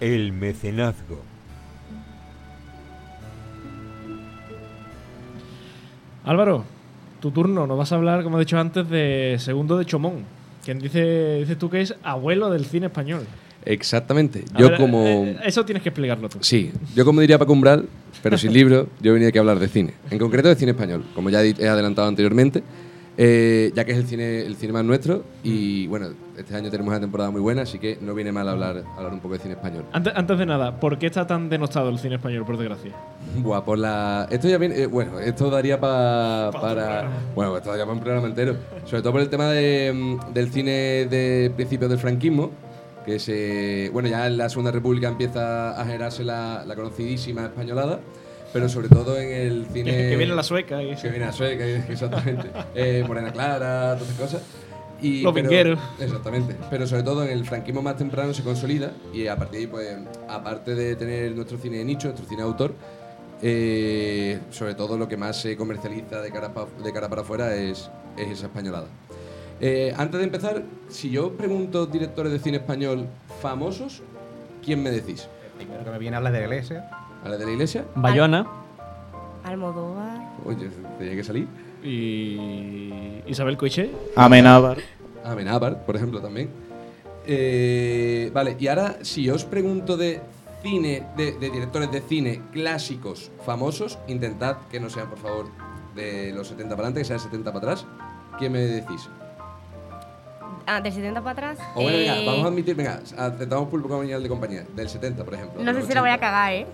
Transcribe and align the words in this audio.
El 0.00 0.32
mecenazgo. 0.32 1.22
Álvaro, 6.24 6.64
tu 7.20 7.30
turno. 7.30 7.66
Nos 7.66 7.78
vas 7.78 7.92
a 7.92 7.96
hablar, 7.96 8.22
como 8.22 8.36
he 8.38 8.40
dicho 8.40 8.58
antes, 8.58 8.88
de 8.88 9.36
Segundo 9.38 9.78
de 9.78 9.84
Chomón. 9.86 10.24
Quien 10.64 10.78
dice, 10.78 11.36
dices 11.40 11.58
tú 11.58 11.70
que 11.70 11.80
es 11.80 11.94
abuelo 12.02 12.50
del 12.50 12.64
cine 12.66 12.86
español. 12.86 13.22
Exactamente. 13.64 14.44
A 14.54 14.58
Yo 14.58 14.68
ver, 14.70 14.78
como... 14.78 15.04
eh, 15.04 15.38
eso 15.44 15.64
tienes 15.64 15.82
que 15.82 15.88
explicarlo 15.88 16.28
tú. 16.28 16.38
Sí, 16.42 16.70
yo 16.94 17.04
como 17.04 17.20
diría 17.20 17.38
Paco 17.38 17.52
Umbral, 17.52 17.88
pero 18.22 18.36
sin 18.38 18.52
libro, 18.54 18.88
yo 19.00 19.12
venía 19.14 19.28
aquí 19.28 19.38
a 19.38 19.40
hablar 19.40 19.58
de 19.58 19.68
cine. 19.68 19.94
En 20.10 20.18
concreto 20.18 20.48
de 20.48 20.54
cine 20.56 20.72
español, 20.72 21.04
como 21.14 21.30
ya 21.30 21.42
he 21.42 21.68
adelantado 21.68 22.06
anteriormente, 22.08 22.62
eh, 23.20 23.72
ya 23.74 23.84
que 23.84 23.90
es 23.92 23.98
el 23.98 24.06
cine, 24.06 24.42
el 24.42 24.54
cine 24.56 24.72
más 24.72 24.84
nuestro 24.84 25.24
y 25.42 25.88
bueno, 25.88 26.06
este 26.36 26.54
año 26.54 26.70
tenemos 26.70 26.90
una 26.92 27.00
temporada 27.00 27.30
muy 27.32 27.40
buena, 27.40 27.62
así 27.62 27.78
que 27.80 27.98
no 28.00 28.14
viene 28.14 28.30
mal 28.30 28.48
hablar, 28.48 28.84
hablar 28.96 29.12
un 29.12 29.18
poco 29.18 29.34
de 29.34 29.40
cine 29.40 29.54
español. 29.54 29.84
Antes, 29.92 30.12
antes 30.14 30.38
de 30.38 30.46
nada, 30.46 30.78
¿por 30.78 30.98
qué 30.98 31.06
está 31.06 31.26
tan 31.26 31.48
denostado 31.48 31.88
el 31.88 31.98
cine 31.98 32.14
español, 32.14 32.44
por 32.46 32.56
desgracia? 32.56 32.92
Buah, 33.38 33.64
por 33.64 33.76
la... 33.78 34.28
Esto 34.30 34.48
ya 34.48 34.56
viene... 34.56 34.82
eh, 34.82 34.86
bueno, 34.86 35.18
esto 35.18 35.50
daría 35.50 35.80
pa- 35.80 36.50
para... 36.52 37.08
Bueno, 37.34 37.56
esto 37.56 37.70
daría 37.70 37.84
para 37.84 37.94
un 37.96 38.00
programa 38.04 38.28
entero. 38.28 38.54
Sobre 38.86 39.02
todo 39.02 39.12
por 39.12 39.20
el 39.20 39.28
tema 39.28 39.50
de, 39.50 39.92
mm, 39.92 40.32
del 40.32 40.50
cine 40.52 40.70
de 41.10 41.50
principios 41.56 41.90
del 41.90 41.98
franquismo, 41.98 42.52
que 43.04 43.18
se... 43.18 43.90
Bueno, 43.92 44.08
ya 44.08 44.28
en 44.28 44.36
la 44.36 44.48
Segunda 44.48 44.70
República 44.70 45.08
empieza 45.08 45.70
a 45.80 45.84
generarse 45.84 46.22
la, 46.22 46.62
la 46.64 46.76
conocidísima 46.76 47.46
españolada, 47.46 47.98
pero 48.52 48.68
sobre 48.68 48.88
todo 48.88 49.18
en 49.18 49.28
el 49.30 49.66
cine... 49.72 49.90
Que, 49.90 50.08
que 50.10 50.16
viene 50.16 50.34
la 50.34 50.42
sueca 50.42 50.82
y 50.82 50.94
Que 50.96 51.08
viene 51.08 51.26
la 51.26 51.32
sueca, 51.32 51.64
exactamente. 51.88 52.48
Eh, 52.74 53.04
Morena 53.06 53.32
Clara, 53.32 53.94
todas 53.98 54.10
esas 54.14 54.20
cosas. 54.20 54.42
Y, 55.00 55.22
Los 55.22 55.32
pero-. 55.32 55.78
Exactamente. 56.00 56.56
Pero 56.70 56.86
sobre 56.86 57.02
todo 57.04 57.24
en 57.24 57.30
el 57.30 57.44
franquismo 57.44 57.82
más 57.82 57.96
temprano 57.96 58.34
se 58.34 58.42
consolida 58.42 58.92
y 59.14 59.26
a 59.28 59.36
partir 59.36 59.52
de 59.52 59.58
ahí, 59.58 59.66
pues, 59.68 59.96
aparte 60.28 60.74
de 60.74 60.96
tener 60.96 61.32
nuestro 61.36 61.56
cine 61.58 61.78
de 61.78 61.84
nicho, 61.84 62.08
nuestro 62.08 62.26
cine 62.28 62.42
de 62.42 62.48
autor, 62.48 62.74
eh, 63.42 64.40
sobre 64.50 64.74
todo 64.74 64.98
lo 64.98 65.06
que 65.08 65.16
más 65.16 65.40
se 65.40 65.56
comercializa 65.56 66.20
de 66.20 66.30
cara, 66.32 66.52
pa- 66.52 66.66
de 66.82 66.92
cara 66.92 67.08
para 67.08 67.22
afuera 67.22 67.54
es, 67.54 67.88
es 68.16 68.28
esa 68.30 68.46
españolada. 68.46 68.86
Eh, 69.60 69.92
antes 69.96 70.18
de 70.18 70.24
empezar, 70.24 70.62
si 70.88 71.10
yo 71.10 71.32
pregunto 71.32 71.86
directores 71.86 72.32
de 72.32 72.38
cine 72.40 72.56
español 72.58 73.06
famosos, 73.40 74.02
¿quién 74.64 74.82
me 74.82 74.90
decís? 74.90 75.28
Primero 75.56 75.84
que 75.84 75.90
me 75.90 75.98
viene 75.98 76.16
a 76.16 76.18
hablar 76.18 76.32
de 76.32 76.40
la 76.40 76.44
iglesia. 76.46 76.90
¿A 77.24 77.28
la 77.28 77.36
de 77.36 77.44
la 77.46 77.52
iglesia? 77.52 77.84
Bayona. 77.94 78.46
Almodóvar. 79.44 80.28
Oye, 80.44 80.68
tenía 80.98 81.14
que 81.16 81.24
salir. 81.24 81.46
Y 81.82 83.22
Isabel 83.26 83.56
Coixet. 83.56 83.90
Amenábar. 84.16 84.78
Amenábar, 85.24 85.84
por 85.84 85.96
ejemplo, 85.96 86.20
también. 86.20 86.50
Eh, 87.26 88.30
vale, 88.32 88.56
y 88.58 88.66
ahora 88.68 88.96
si 89.02 89.24
yo 89.24 89.34
os 89.34 89.44
pregunto 89.44 89.96
de 89.96 90.20
cine, 90.62 91.06
de, 91.16 91.32
de 91.32 91.50
directores 91.50 91.90
de 91.92 92.00
cine 92.00 92.42
clásicos 92.52 93.30
famosos, 93.44 93.98
intentad 94.08 94.56
que 94.70 94.80
no 94.80 94.88
sean, 94.88 95.08
por 95.08 95.18
favor, 95.18 95.46
de 95.94 96.32
los 96.32 96.48
70 96.48 96.74
para 96.74 96.88
adelante, 96.88 97.00
que 97.00 97.04
sean 97.04 97.20
70 97.20 97.52
para 97.52 97.72
atrás. 97.72 97.86
¿Quién 98.38 98.52
me 98.52 98.60
decís? 98.60 99.08
Ah, 100.66 100.80
del 100.80 100.92
70 100.92 101.22
para 101.22 101.32
atrás. 101.32 101.58
O 101.74 101.82
bueno, 101.82 101.98
venga, 101.98 102.16
eh, 102.18 102.26
vamos 102.26 102.44
a 102.44 102.48
admitir, 102.48 102.74
venga, 102.74 103.00
aceptamos 103.16 103.68
público 103.68 104.00
de 104.02 104.28
compañía, 104.28 104.66
del 104.76 104.88
70, 104.88 105.24
por 105.24 105.34
ejemplo. 105.34 105.62
No 105.62 105.72
sé 105.72 105.82
si 105.86 105.94
lo 105.94 106.00
voy 106.00 106.10
a 106.10 106.14
80. 106.14 106.18
cagar, 106.20 106.52
¿eh? 106.52 106.66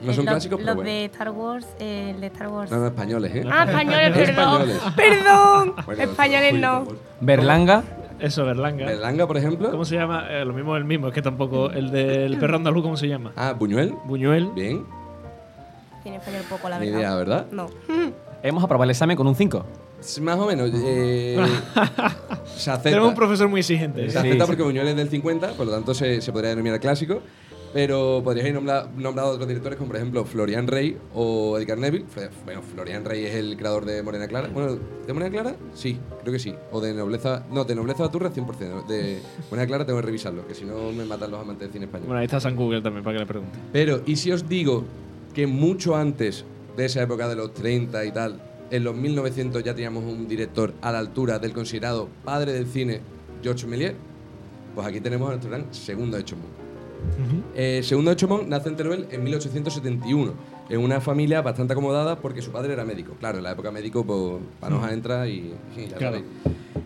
No 0.00 0.12
son 0.14 0.24
Los- 0.24 0.32
clásicos, 0.34 0.56
pero 0.58 0.66
Los 0.66 0.76
bueno. 0.76 0.90
de 0.90 1.04
Star 1.06 1.30
Wars, 1.30 1.66
eh, 1.78 2.12
el 2.14 2.20
de 2.20 2.26
Star 2.28 2.48
Wars. 2.48 2.70
No, 2.70 2.78
no, 2.78 2.86
españoles, 2.86 3.32
¿eh? 3.34 3.44
Ah, 3.50 3.64
españoles, 3.64 4.10
perdón. 4.12 4.62
Perdón. 4.96 5.74
Bueno, 5.86 6.02
españoles 6.02 6.54
no. 6.54 6.86
Berlanga. 7.20 7.82
Eso, 8.18 8.44
Berlanga. 8.44 8.86
Berlanga, 8.86 9.26
por 9.26 9.36
ejemplo. 9.36 9.70
¿Cómo 9.70 9.84
se 9.84 9.96
llama? 9.96 10.26
Eh, 10.30 10.44
lo 10.44 10.52
mismo 10.52 10.76
el 10.76 10.84
mismo, 10.84 11.08
es 11.08 11.14
que 11.14 11.22
tampoco. 11.22 11.70
El 11.70 11.90
del 11.90 12.38
perro 12.38 12.56
andaluz, 12.56 12.82
¿cómo 12.82 12.96
se 12.96 13.08
llama? 13.08 13.32
Ah, 13.36 13.54
Buñuel. 13.58 13.94
Buñuel. 14.04 14.50
Bien, 14.54 14.84
Tiene 16.02 16.18
español 16.18 16.42
poco, 16.48 16.68
la 16.68 16.78
ni 16.78 16.86
verdad. 16.86 16.98
idea, 17.00 17.14
¿verdad? 17.16 17.46
No. 17.52 17.66
Hemos 18.42 18.64
aprobado 18.64 18.84
el 18.84 18.90
examen 18.90 19.16
con 19.16 19.26
un 19.26 19.34
5. 19.34 19.64
Sí, 20.00 20.20
Más 20.22 20.38
o 20.38 20.46
menos. 20.46 20.70
eh, 20.74 21.36
se 22.56 22.70
acepta. 22.70 22.82
Tenemos 22.90 23.08
un 23.10 23.14
profesor 23.14 23.48
muy 23.48 23.60
exigente. 23.60 24.04
Se 24.06 24.12
Sí, 24.12 24.18
acepta 24.18 24.44
sí. 24.44 24.48
porque 24.50 24.62
Buñuel 24.62 24.88
es 24.88 24.96
del 24.96 25.10
50, 25.10 25.48
por 25.52 25.66
lo 25.66 25.72
tanto 25.72 25.92
se, 25.92 26.22
se 26.22 26.32
podría 26.32 26.50
denominar 26.50 26.80
clásico. 26.80 27.20
Pero 27.72 28.20
podríais 28.24 28.48
haber 28.50 28.54
nombra- 28.62 28.88
nombrado 28.96 29.30
otros 29.30 29.46
directores 29.46 29.76
como 29.78 29.88
por 29.88 29.96
ejemplo 29.96 30.24
Florian 30.24 30.66
Rey 30.66 30.98
o 31.14 31.56
Edgar 31.56 31.78
Neville. 31.78 32.04
Bueno, 32.44 32.62
Florian 32.62 33.04
Rey 33.04 33.24
es 33.26 33.34
el 33.36 33.56
creador 33.56 33.84
de 33.84 34.02
Morena 34.02 34.26
Clara. 34.26 34.48
Bueno, 34.48 34.76
¿de 35.06 35.12
Morena 35.12 35.30
Clara? 35.30 35.56
Sí, 35.74 35.96
creo 36.22 36.32
que 36.32 36.40
sí. 36.40 36.52
O 36.72 36.80
de 36.80 36.92
Nobleza... 36.94 37.44
No, 37.52 37.64
de 37.64 37.76
Nobleza 37.76 38.02
de 38.02 38.08
Turra 38.08 38.32
100%. 38.32 38.86
De 38.86 39.20
Morena 39.50 39.66
Clara 39.68 39.86
tengo 39.86 40.00
que 40.00 40.06
revisarlo, 40.06 40.46
que 40.48 40.54
si 40.54 40.64
no 40.64 40.90
me 40.92 41.04
matan 41.04 41.30
los 41.30 41.40
amantes 41.40 41.68
del 41.68 41.72
cine 41.72 41.84
español. 41.84 42.08
Bueno, 42.08 42.18
ahí 42.20 42.24
está 42.26 42.40
San 42.40 42.56
Google 42.56 42.82
también, 42.82 43.04
para 43.04 43.14
que 43.14 43.20
le 43.20 43.26
pregunte. 43.26 43.56
Pero, 43.72 44.02
¿y 44.04 44.16
si 44.16 44.32
os 44.32 44.48
digo 44.48 44.84
que 45.32 45.46
mucho 45.46 45.94
antes 45.94 46.44
de 46.76 46.86
esa 46.86 47.02
época 47.02 47.28
de 47.28 47.36
los 47.36 47.54
30 47.54 48.04
y 48.04 48.10
tal, 48.10 48.42
en 48.72 48.82
los 48.82 48.96
1900 48.96 49.62
ya 49.62 49.74
teníamos 49.74 50.02
un 50.04 50.26
director 50.26 50.74
a 50.82 50.90
la 50.90 50.98
altura 50.98 51.38
del 51.38 51.52
considerado 51.52 52.08
padre 52.24 52.52
del 52.52 52.66
cine, 52.66 53.00
Georges 53.44 53.66
Méliès? 53.68 53.94
Pues 54.74 54.86
aquí 54.88 55.00
tenemos 55.00 55.28
a 55.28 55.30
nuestro 55.32 55.50
gran 55.50 55.72
segundo 55.72 56.16
Eh, 57.54 57.82
segundo 57.82 58.10
de 58.10 58.16
Chomón 58.16 58.48
nace 58.48 58.68
en 58.68 58.76
Teruel 58.76 59.06
en 59.10 59.22
1871, 59.22 60.32
en 60.68 60.80
una 60.80 61.00
familia 61.00 61.42
bastante 61.42 61.72
acomodada 61.72 62.16
porque 62.16 62.42
su 62.42 62.50
padre 62.50 62.72
era 62.72 62.84
médico. 62.84 63.14
Claro, 63.18 63.38
en 63.38 63.44
la 63.44 63.52
época 63.52 63.70
médico, 63.70 64.04
pues, 64.04 64.42
Panoja 64.60 64.92
entra 64.92 65.28
y, 65.28 65.54
y 65.76 65.88
ya 65.88 65.96
Claro. 65.96 66.22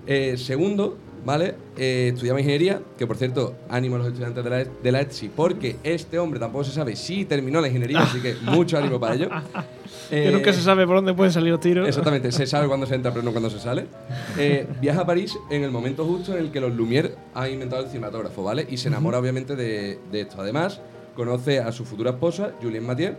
Eh, 0.06 0.36
segundo, 0.36 0.96
¿vale? 1.24 1.54
Eh, 1.76 2.10
estudiaba 2.12 2.38
ingeniería, 2.40 2.80
que 2.98 3.06
por 3.06 3.16
cierto, 3.16 3.54
ánimo 3.68 3.96
a 3.96 3.98
los 3.98 4.08
estudiantes 4.08 4.44
de 4.44 4.50
la, 4.50 4.64
de 4.64 4.92
la 4.92 5.00
ETSI, 5.00 5.30
porque 5.34 5.76
este 5.82 6.18
hombre 6.18 6.38
tampoco 6.38 6.64
se 6.64 6.72
sabe 6.72 6.96
si 6.96 7.24
terminó 7.24 7.60
la 7.60 7.68
ingeniería, 7.68 8.00
así 8.00 8.20
que 8.20 8.34
mucho 8.42 8.78
ánimo 8.78 9.00
para 9.00 9.14
ello. 9.14 9.28
que 10.10 10.28
Eh, 10.28 10.30
nunca 10.30 10.52
se 10.52 10.60
sabe 10.60 10.86
por 10.86 10.96
dónde 10.96 11.14
pueden 11.14 11.32
salir 11.32 11.50
los 11.50 11.60
tiros. 11.60 11.88
Exactamente, 11.88 12.30
se 12.30 12.46
sabe 12.46 12.68
cuándo 12.68 12.86
se 12.86 12.94
entra, 12.94 13.10
pero 13.12 13.24
no 13.24 13.32
cuándo 13.32 13.48
se 13.48 13.58
sale. 13.58 13.86
Eh, 14.38 14.66
viaja 14.80 15.00
a 15.00 15.06
París 15.06 15.36
en 15.50 15.64
el 15.64 15.70
momento 15.70 16.04
justo 16.04 16.32
en 16.32 16.38
el 16.44 16.50
que 16.52 16.60
los 16.60 16.72
Lumière 16.72 17.12
han 17.34 17.50
inventado 17.50 17.82
el 17.84 17.88
cinematógrafo, 17.88 18.42
¿vale? 18.42 18.66
Y 18.68 18.76
se 18.76 18.88
enamora 18.88 19.18
obviamente 19.18 19.56
de, 19.56 19.98
de 20.12 20.20
esto. 20.20 20.40
Además, 20.40 20.80
conoce 21.16 21.60
a 21.60 21.72
su 21.72 21.84
futura 21.84 22.10
esposa, 22.10 22.52
Julienne 22.60 22.86
Mathieu, 22.86 23.14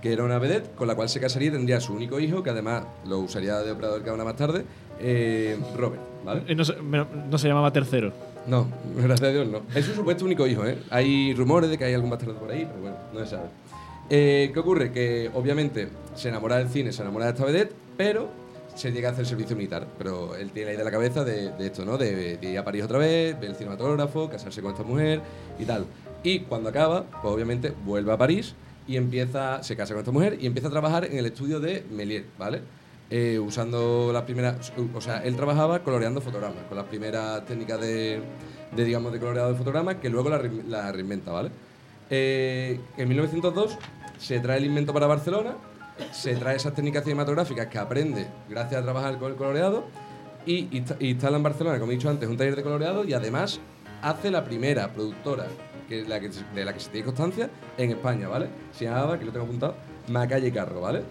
que 0.00 0.12
era 0.12 0.24
una 0.24 0.38
vedette 0.38 0.74
con 0.74 0.86
la 0.88 0.94
cual 0.94 1.08
se 1.08 1.20
casaría 1.20 1.48
y 1.48 1.52
tendría 1.52 1.80
su 1.80 1.92
único 1.94 2.18
hijo, 2.20 2.42
que 2.42 2.50
además 2.50 2.84
lo 3.06 3.18
usaría 3.18 3.58
de 3.60 3.72
operador 3.72 4.02
cámara 4.02 4.24
más 4.24 4.36
tarde, 4.36 4.64
eh, 4.98 5.58
Robert, 5.76 6.00
¿vale? 6.24 6.42
Y 6.48 6.54
no, 6.54 6.64
se, 6.64 6.74
me- 6.76 7.04
no 7.30 7.38
se 7.38 7.48
llamaba 7.48 7.72
tercero. 7.72 8.12
No, 8.46 8.66
gracias 8.96 9.28
a 9.28 9.32
Dios 9.32 9.48
no. 9.48 9.62
Es 9.74 9.84
su 9.84 9.94
supuesto 9.94 10.24
único 10.24 10.46
hijo, 10.46 10.64
¿eh? 10.66 10.78
Hay 10.90 11.34
rumores 11.34 11.70
de 11.70 11.76
que 11.78 11.84
hay 11.84 11.94
algún 11.94 12.10
bastardo 12.10 12.34
por 12.36 12.50
ahí, 12.50 12.64
pero 12.66 12.80
bueno, 12.80 12.96
no 13.12 13.20
se 13.20 13.26
sabe. 13.26 13.48
Eh, 14.08 14.50
¿Qué 14.52 14.58
ocurre? 14.60 14.90
Que 14.92 15.30
obviamente 15.34 15.88
se 16.14 16.28
enamora 16.30 16.56
del 16.56 16.68
cine, 16.68 16.92
se 16.92 17.02
enamora 17.02 17.26
de 17.26 17.32
esta 17.32 17.44
vedette, 17.44 17.72
pero 17.96 18.28
se 18.74 18.90
llega 18.92 19.10
a 19.10 19.12
hacer 19.12 19.26
servicio 19.26 19.54
militar. 19.56 19.86
Pero 19.98 20.34
él 20.36 20.50
tiene 20.50 20.68
la 20.68 20.72
idea 20.72 20.78
de 20.80 20.84
la 20.84 20.90
cabeza 20.90 21.22
de, 21.24 21.52
de 21.52 21.66
esto, 21.66 21.84
¿no? 21.84 21.96
De, 21.98 22.38
de 22.38 22.50
ir 22.50 22.58
a 22.58 22.64
París 22.64 22.82
otra 22.84 22.98
vez, 22.98 23.38
ver 23.38 23.50
el 23.50 23.56
cinematógrafo, 23.56 24.28
casarse 24.28 24.62
con 24.62 24.72
esta 24.72 24.82
mujer 24.82 25.20
y 25.58 25.64
tal. 25.64 25.84
Y 26.22 26.40
cuando 26.40 26.70
acaba, 26.70 27.04
pues 27.22 27.32
obviamente 27.34 27.72
vuelve 27.84 28.12
a 28.12 28.16
París 28.18 28.54
y 28.90 28.96
empieza, 28.96 29.62
se 29.62 29.76
casa 29.76 29.94
con 29.94 30.00
esta 30.00 30.10
mujer 30.10 30.36
y 30.40 30.46
empieza 30.46 30.66
a 30.68 30.70
trabajar 30.72 31.04
en 31.04 31.16
el 31.16 31.26
estudio 31.26 31.60
de 31.60 31.84
Méliès, 31.90 32.24
¿vale? 32.38 32.60
Eh, 33.08 33.38
usando 33.38 34.10
las 34.12 34.22
primeras, 34.22 34.72
o 34.94 35.00
sea, 35.00 35.18
él 35.24 35.36
trabajaba 35.36 35.80
coloreando 35.84 36.20
fotogramas, 36.20 36.64
con 36.68 36.76
las 36.76 36.86
primeras 36.86 37.44
técnicas 37.46 37.80
de, 37.80 38.20
de, 38.74 38.84
digamos, 38.84 39.12
de 39.12 39.18
coloreado 39.20 39.50
de 39.52 39.58
fotogramas 39.58 39.96
que 39.96 40.08
luego 40.08 40.28
la, 40.28 40.40
la 40.68 40.90
reinventa, 40.92 41.30
¿vale? 41.30 41.50
Eh, 42.10 42.80
en 42.96 43.08
1902 43.08 43.76
se 44.18 44.40
trae 44.40 44.58
el 44.58 44.64
invento 44.66 44.92
para 44.92 45.06
Barcelona, 45.06 45.54
se 46.12 46.34
trae 46.36 46.56
esas 46.56 46.74
técnicas 46.74 47.04
cinematográficas 47.04 47.66
que 47.68 47.78
aprende 47.78 48.26
gracias 48.48 48.80
a 48.80 48.82
trabajar 48.84 49.18
con 49.18 49.30
el 49.30 49.36
coloreado 49.36 49.84
y 50.46 50.66
insta- 50.76 50.96
instala 51.00 51.36
en 51.36 51.42
Barcelona, 51.42 51.78
como 51.78 51.92
he 51.92 51.94
dicho 51.94 52.10
antes, 52.10 52.28
un 52.28 52.36
taller 52.36 52.56
de 52.56 52.62
coloreado 52.62 53.04
y 53.04 53.12
además 53.12 53.60
hace 54.02 54.30
la 54.30 54.44
primera 54.44 54.88
productora 54.92 55.46
que 55.88 56.02
es 56.02 56.08
la 56.08 56.20
que, 56.20 56.30
de 56.54 56.64
la 56.64 56.72
que 56.72 56.78
se 56.78 56.88
tiene 56.90 57.04
constancia 57.04 57.50
en 57.76 57.90
España, 57.90 58.28
¿vale? 58.28 58.46
Se 58.72 58.84
llamaba, 58.84 59.18
que 59.18 59.24
lo 59.24 59.32
tengo 59.32 59.44
apuntado, 59.46 59.74
Macalle 60.08 60.52
Carro, 60.52 60.80
¿vale? 60.82 61.02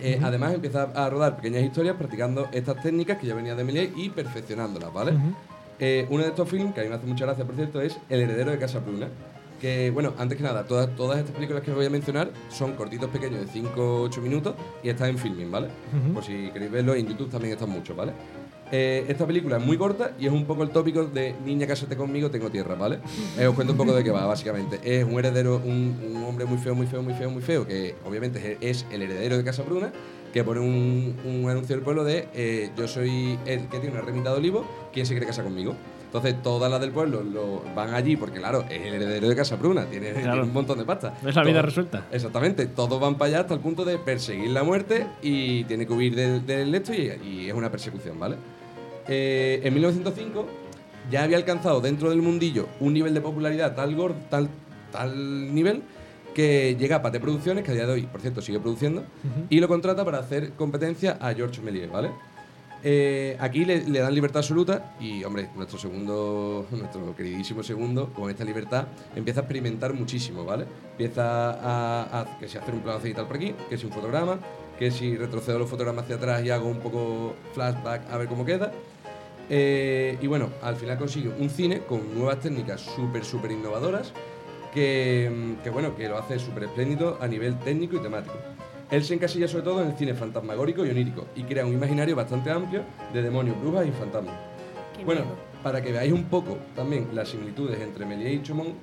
Eh, 0.00 0.18
Además 0.20 0.52
empieza 0.52 0.90
a 0.94 1.08
rodar 1.08 1.36
pequeñas 1.36 1.62
historias 1.62 1.94
practicando 1.96 2.48
estas 2.50 2.82
técnicas 2.82 3.18
que 3.18 3.28
ya 3.28 3.34
venía 3.36 3.54
de 3.54 3.62
Méliès 3.62 3.90
y 3.96 4.10
perfeccionándolas, 4.10 4.92
¿vale? 4.92 5.12
Eh, 5.78 6.06
uno 6.10 6.24
de 6.24 6.30
estos 6.30 6.48
films, 6.48 6.74
que 6.74 6.80
a 6.80 6.82
mí 6.82 6.88
me 6.88 6.96
hace 6.96 7.06
mucha 7.06 7.24
gracia, 7.24 7.44
por 7.44 7.54
cierto, 7.54 7.80
es 7.80 7.96
El 8.08 8.20
heredero 8.22 8.50
de 8.50 8.58
Casa 8.58 8.80
Bruna. 8.80 9.06
Que, 9.60 9.90
bueno, 9.92 10.12
antes 10.18 10.36
que 10.36 10.42
nada, 10.42 10.64
todas, 10.66 10.94
todas 10.96 11.18
estas 11.20 11.34
películas 11.34 11.62
que 11.62 11.70
os 11.70 11.76
voy 11.76 11.86
a 11.86 11.90
mencionar 11.90 12.30
son 12.50 12.72
cortitos 12.74 13.08
pequeños 13.10 13.40
de 13.40 13.60
5-8 13.60 14.20
minutos 14.20 14.54
y 14.82 14.88
están 14.88 15.10
en 15.10 15.18
filming, 15.18 15.50
¿vale? 15.50 15.68
Por 16.12 16.24
si 16.24 16.50
queréis 16.50 16.72
verlo, 16.72 16.94
en 16.94 17.06
YouTube 17.06 17.30
también 17.30 17.54
están 17.54 17.70
muchos, 17.70 17.96
¿vale? 17.96 18.12
Eh, 18.72 19.04
esta 19.08 19.26
película 19.26 19.58
es 19.58 19.64
muy 19.64 19.76
corta 19.76 20.12
y 20.18 20.26
es 20.26 20.32
un 20.32 20.44
poco 20.46 20.62
el 20.62 20.70
tópico 20.70 21.04
de 21.04 21.34
Niña, 21.44 21.66
cásate 21.66 21.96
conmigo, 21.96 22.30
tengo 22.30 22.50
tierra, 22.50 22.74
¿vale? 22.74 22.98
Eh, 23.38 23.46
os 23.46 23.54
cuento 23.54 23.72
un 23.72 23.78
poco 23.78 23.94
de 23.94 24.04
qué 24.04 24.10
va, 24.10 24.26
básicamente. 24.26 24.80
Es 24.82 25.04
un 25.04 25.18
heredero, 25.18 25.60
un, 25.64 26.00
un 26.14 26.24
hombre 26.24 26.44
muy 26.44 26.58
feo, 26.58 26.74
muy 26.74 26.86
feo, 26.86 27.02
muy 27.02 27.14
feo, 27.14 27.30
muy 27.30 27.42
feo, 27.42 27.66
que 27.66 27.94
obviamente 28.04 28.58
es, 28.60 28.84
es 28.84 28.86
el 28.92 29.02
heredero 29.02 29.36
de 29.36 29.44
Casa 29.44 29.62
Bruna, 29.62 29.92
que 30.32 30.42
pone 30.44 30.60
un, 30.60 31.16
un 31.24 31.48
anuncio 31.48 31.76
del 31.76 31.84
pueblo 31.84 32.04
de 32.04 32.28
eh, 32.34 32.70
yo 32.76 32.88
soy 32.88 33.38
el 33.46 33.68
que 33.68 33.78
tiene 33.78 33.90
una 33.90 34.00
remita 34.00 34.30
de 34.30 34.38
olivo, 34.38 34.64
¿quién 34.92 35.06
se 35.06 35.14
quiere 35.14 35.26
casar 35.26 35.44
conmigo? 35.44 35.74
Entonces, 36.14 36.40
todas 36.44 36.70
las 36.70 36.80
del 36.80 36.92
pueblo 36.92 37.24
lo, 37.24 37.62
van 37.74 37.92
allí 37.92 38.14
porque, 38.16 38.38
claro, 38.38 38.64
es 38.70 38.80
el 38.82 38.94
heredero 38.94 39.28
de 39.28 39.34
Casa 39.34 39.56
Bruna, 39.56 39.84
tiene, 39.86 40.12
un 40.40 40.52
montón 40.52 40.78
de 40.78 40.84
pasta. 40.84 41.12
Es 41.26 41.34
la 41.34 41.42
vida 41.42 41.54
Todo- 41.54 41.62
resuelta. 41.62 42.06
Exactamente, 42.12 42.66
todos 42.66 43.00
van 43.00 43.16
para 43.18 43.30
allá 43.30 43.40
hasta 43.40 43.54
el 43.54 43.58
punto 43.58 43.84
de 43.84 43.98
perseguir 43.98 44.50
la 44.50 44.62
muerte 44.62 45.08
y 45.22 45.64
tiene 45.64 45.88
que 45.88 45.92
huir 45.92 46.14
del, 46.14 46.46
del 46.46 46.72
esto 46.72 46.94
y, 46.94 47.10
y 47.26 47.48
es 47.48 47.52
una 47.54 47.68
persecución, 47.68 48.16
¿vale? 48.20 48.36
Eh, 49.08 49.60
en 49.64 49.74
1905 49.74 50.46
ya 51.10 51.24
había 51.24 51.36
alcanzado 51.36 51.80
dentro 51.80 52.08
del 52.10 52.22
mundillo 52.22 52.68
un 52.78 52.92
nivel 52.94 53.12
de 53.12 53.20
popularidad 53.20 53.74
tal, 53.74 53.96
gor- 53.96 54.14
tal, 54.30 54.48
tal 54.92 55.52
nivel 55.52 55.82
que 56.32 56.76
llega 56.78 56.94
a 56.96 57.02
Pate 57.02 57.18
Producciones, 57.18 57.64
que 57.64 57.72
a 57.72 57.74
día 57.74 57.86
de 57.86 57.92
hoy, 57.92 58.02
por 58.02 58.20
cierto, 58.20 58.40
sigue 58.40 58.60
produciendo, 58.60 59.02
y 59.50 59.58
lo 59.58 59.66
contrata 59.66 60.04
para 60.04 60.18
hacer 60.18 60.52
competencia 60.52 61.18
a 61.20 61.34
George 61.34 61.60
Méliès, 61.60 61.90
¿vale? 61.90 62.10
Eh, 62.86 63.34
aquí 63.40 63.64
le, 63.64 63.80
dan 63.80 64.14
libertad 64.14 64.40
absoluta 64.40 64.94
y, 65.00 65.24
hombre, 65.24 65.48
nuestro 65.56 65.78
segundo, 65.78 66.66
nuestro 66.70 67.16
queridísimo 67.16 67.62
segundo, 67.62 68.12
con 68.12 68.28
esta 68.30 68.44
libertad, 68.44 68.88
empieza 69.16 69.40
a 69.40 69.44
experimentar 69.44 69.94
muchísimo, 69.94 70.44
¿vale? 70.44 70.66
Empieza 70.90 72.20
a, 72.20 72.38
que 72.38 72.46
si 72.46 72.58
hacer 72.58 72.74
un 72.74 72.80
plano 72.80 73.00
cenital 73.00 73.26
por 73.26 73.36
aquí, 73.36 73.54
que 73.70 73.78
si 73.78 73.86
un 73.86 73.92
fotograma, 73.92 74.38
que 74.78 74.90
si 74.90 75.16
retrocedo 75.16 75.58
los 75.58 75.70
fotogramas 75.70 76.04
hacia 76.04 76.16
atrás 76.16 76.44
y 76.44 76.50
hago 76.50 76.68
un 76.68 76.80
poco 76.80 77.34
flashback 77.54 78.10
a 78.10 78.18
ver 78.18 78.28
cómo 78.28 78.44
queda. 78.44 78.70
Eh, 79.48 80.18
y 80.20 80.26
bueno, 80.26 80.50
al 80.62 80.76
final 80.76 80.98
consigue 80.98 81.30
un 81.30 81.48
cine 81.48 81.80
con 81.80 82.14
nuevas 82.14 82.40
técnicas 82.40 82.82
súper, 82.82 83.24
súper 83.24 83.52
innovadoras 83.52 84.12
que, 84.74 85.30
bueno, 85.72 85.96
que 85.96 86.08
lo 86.08 86.18
hace 86.18 86.38
súper 86.38 86.64
espléndido 86.64 87.16
a 87.20 87.28
nivel 87.28 87.58
técnico 87.60 87.96
y 87.96 88.00
temático. 88.00 88.34
Él 88.90 89.02
se 89.04 89.14
encasilla 89.14 89.48
sobre 89.48 89.64
todo 89.64 89.82
en 89.82 89.88
el 89.90 89.96
cine 89.96 90.14
fantasmagórico 90.14 90.84
y 90.84 90.90
onírico 90.90 91.26
y 91.34 91.42
crea 91.44 91.64
un 91.66 91.72
imaginario 91.72 92.14
bastante 92.14 92.50
amplio 92.50 92.82
de 93.12 93.22
demonios, 93.22 93.60
brujas 93.60 93.86
y 93.86 93.90
fantasmas. 93.92 94.34
Qué 94.96 95.04
Bueno, 95.04 95.22
miedo. 95.22 95.36
para 95.62 95.82
que 95.82 95.90
veáis 95.92 96.12
un 96.12 96.24
poco 96.24 96.58
también 96.76 97.08
las 97.14 97.28
similitudes 97.28 97.80
entre 97.80 98.04
Méliès 98.06 98.34
y 98.40 98.42
Chaumont, 98.42 98.74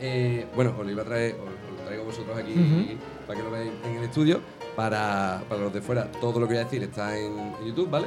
eh, 0.00 0.46
bueno, 0.56 0.74
os 0.78 0.84
lo 0.84 0.90
iba 0.90 1.02
a 1.02 1.04
traer, 1.04 1.34
os, 1.34 1.40
os 1.72 1.78
lo 1.78 1.84
traigo 1.86 2.04
vosotros 2.04 2.36
aquí 2.36 2.52
Ujú. 2.52 2.98
para 3.26 3.38
que 3.38 3.44
lo 3.44 3.50
veáis 3.50 3.70
en 3.84 3.96
el 3.96 4.04
estudio. 4.04 4.40
Para, 4.74 5.42
para 5.50 5.60
los 5.60 5.72
de 5.74 5.82
fuera, 5.82 6.10
todo 6.12 6.40
lo 6.40 6.48
que 6.48 6.54
voy 6.54 6.62
a 6.62 6.64
decir 6.64 6.82
está 6.82 7.16
en, 7.18 7.38
en 7.60 7.66
YouTube, 7.66 7.90
¿vale? 7.90 8.06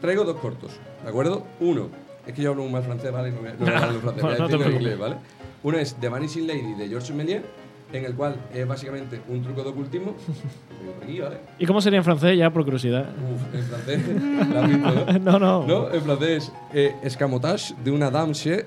Traigo 0.00 0.22
dos 0.24 0.36
cortos, 0.36 0.70
¿de 1.02 1.08
acuerdo? 1.08 1.44
Uno, 1.58 1.88
es 2.24 2.32
que 2.32 2.40
yo 2.42 2.50
hablo 2.50 2.62
un 2.62 2.70
mal 2.70 2.84
francés, 2.84 3.10
¿vale? 3.12 3.32
No 3.32 3.40
voy 3.40 3.48
a, 3.48 3.52
no 3.54 3.58
voy 3.58 3.68
a 3.68 3.76
hablar 3.78 3.94
en 3.94 4.00
francés, 4.02 4.22
voy 4.22 4.32
a 4.32 4.36
decirlo 4.46 4.64
en 4.66 4.72
inglés, 4.74 4.98
¿vale? 4.98 5.16
Uno 5.64 5.78
es 5.78 5.94
The 5.96 6.08
Vanishing 6.08 6.46
Lady 6.46 6.74
de 6.74 6.88
George 6.88 7.12
Méliès, 7.12 7.42
en 7.92 8.04
el 8.04 8.14
cual 8.14 8.36
es 8.54 8.66
básicamente 8.66 9.20
un 9.28 9.42
truco 9.42 9.62
de 9.62 9.70
ocultismo. 9.70 10.14
Aquí, 11.02 11.20
¿vale? 11.20 11.36
¿Y 11.58 11.66
cómo 11.66 11.80
sería 11.80 11.98
en 11.98 12.04
francés 12.04 12.36
ya 12.38 12.50
por 12.50 12.64
curiosidad? 12.64 13.06
Uf, 13.32 13.54
en 13.54 13.64
francés, 13.64 14.00
¿la 14.52 14.62
has 14.62 14.68
visto, 14.68 14.90
no? 14.90 15.18
No, 15.32 15.38
no. 15.38 15.66
No, 15.66 15.90
en 15.92 16.02
francés, 16.02 16.52
eh, 16.72 16.94
escamotage 17.02 17.74
de 17.84 17.90
una 17.90 18.10
dame 18.10 18.32
chez. 18.32 18.66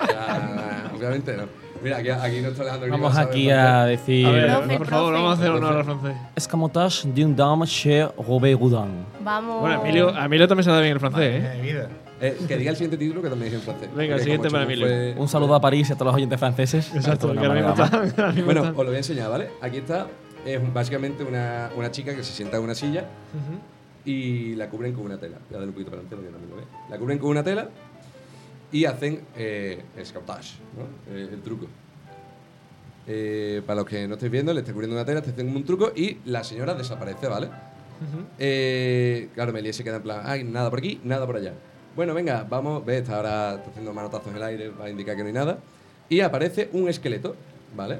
Ah, 0.00 0.90
Obviamente 0.96 1.36
no. 1.36 1.44
Mira, 1.82 1.98
aquí, 1.98 2.10
aquí 2.10 2.40
no 2.40 2.48
está 2.48 2.62
Alejandro. 2.62 2.90
Vamos 2.90 3.16
aquí 3.16 3.46
francés. 3.46 3.68
a 3.72 3.84
decir. 3.86 4.26
A 4.26 4.30
ver, 4.32 4.50
Profe, 4.50 4.78
por 4.78 4.86
favor, 4.88 5.08
profe. 5.12 5.22
vamos 5.22 5.30
a 5.30 5.40
hacer 5.40 5.50
honor 5.52 5.76
al 5.76 5.84
francés. 5.84 6.16
Escamotage 6.34 7.08
d'une 7.14 7.36
dame 7.36 7.66
chez 7.66 8.08
Robert 8.16 8.58
Houdin. 8.60 9.04
Vamos. 9.22 9.60
Bueno, 9.60 9.80
Emilio, 9.82 10.14
a 10.14 10.24
Emilio 10.24 10.48
también 10.48 10.64
se 10.64 10.70
da 10.70 10.80
bien 10.80 10.94
el 10.94 11.00
francés, 11.00 11.44
¿eh? 11.44 11.48
de 11.56 11.62
vida. 11.62 11.88
Eh, 12.20 12.36
que 12.48 12.56
diga 12.56 12.70
el 12.70 12.76
siguiente 12.76 12.96
título 12.96 13.22
que 13.22 13.28
también 13.28 13.52
es 13.52 13.58
en 13.58 13.62
francés. 13.64 13.88
Venga, 13.94 14.16
el 14.16 14.20
siguiente 14.20 14.50
para 14.50 14.64
fue- 14.66 15.14
Un 15.16 15.28
saludo 15.28 15.54
a 15.54 15.60
París 15.60 15.88
y 15.88 15.92
a 15.92 15.94
todos 15.96 16.06
los 16.06 16.14
oyentes 16.16 16.38
franceses. 16.38 16.92
Exacto, 16.94 17.32
que 17.32 17.38
ahora 17.46 17.70
está- 17.70 18.32
Bueno, 18.44 18.62
os 18.62 18.76
lo 18.76 18.84
voy 18.86 18.94
a 18.94 18.98
enseñar, 18.98 19.30
¿vale? 19.30 19.50
Aquí 19.60 19.78
está. 19.78 20.08
Es 20.44 20.60
básicamente 20.72 21.22
una, 21.24 21.70
una 21.76 21.90
chica 21.90 22.14
que 22.14 22.22
se 22.24 22.32
sienta 22.32 22.56
en 22.56 22.62
una 22.64 22.74
silla 22.74 23.04
y 24.04 24.54
la 24.54 24.68
cubren 24.68 24.94
con 24.94 25.04
una 25.04 25.18
tela. 25.18 25.36
Voy 25.48 25.56
a 25.56 25.58
dar 25.60 25.68
un 25.68 25.74
poquito 25.74 25.90
para 25.90 26.02
adelante 26.02 26.16
porque 26.16 26.30
también 26.32 26.50
lo 26.50 26.56
ve. 26.56 26.62
La 26.90 26.98
cubren 26.98 27.18
con 27.18 27.30
una 27.30 27.42
tela 27.44 27.68
y 28.72 28.84
hacen 28.84 29.20
eh, 29.36 29.82
escamotage, 29.96 30.54
¿no? 30.76 31.14
Eh, 31.14 31.28
el 31.32 31.40
truco. 31.42 31.66
Eh, 33.06 33.62
para 33.66 33.76
los 33.80 33.86
que 33.88 34.06
no 34.06 34.14
estéis 34.14 34.30
viendo, 34.32 34.52
le 34.52 34.60
está 34.60 34.72
cubriendo 34.72 34.94
una 34.96 35.04
tela, 35.04 35.20
está 35.20 35.30
haciendo 35.30 35.56
un 35.56 35.64
truco 35.64 35.92
y 35.94 36.18
la 36.26 36.44
señora 36.44 36.74
desaparece, 36.74 37.26
¿vale? 37.28 37.48
Eh, 38.38 39.28
claro, 39.34 39.52
Melies 39.52 39.76
se 39.76 39.82
queda 39.84 39.96
en 39.96 40.02
plan, 40.02 40.20
ay, 40.24 40.44
nada 40.44 40.70
por 40.70 40.78
aquí, 40.78 41.00
nada 41.04 41.26
por 41.26 41.36
allá. 41.36 41.52
Bueno, 41.98 42.14
venga, 42.14 42.46
vamos, 42.48 42.86
ve, 42.86 42.98
está 42.98 43.16
ahora 43.16 43.54
está 43.56 43.70
haciendo 43.70 43.92
manotazos 43.92 44.28
en 44.28 44.36
el 44.36 44.42
aire 44.44 44.70
para 44.70 44.88
indicar 44.88 45.16
que 45.16 45.22
no 45.22 45.26
hay 45.26 45.32
nada. 45.34 45.58
Y 46.08 46.20
aparece 46.20 46.68
un 46.72 46.88
esqueleto, 46.88 47.34
¿vale? 47.76 47.98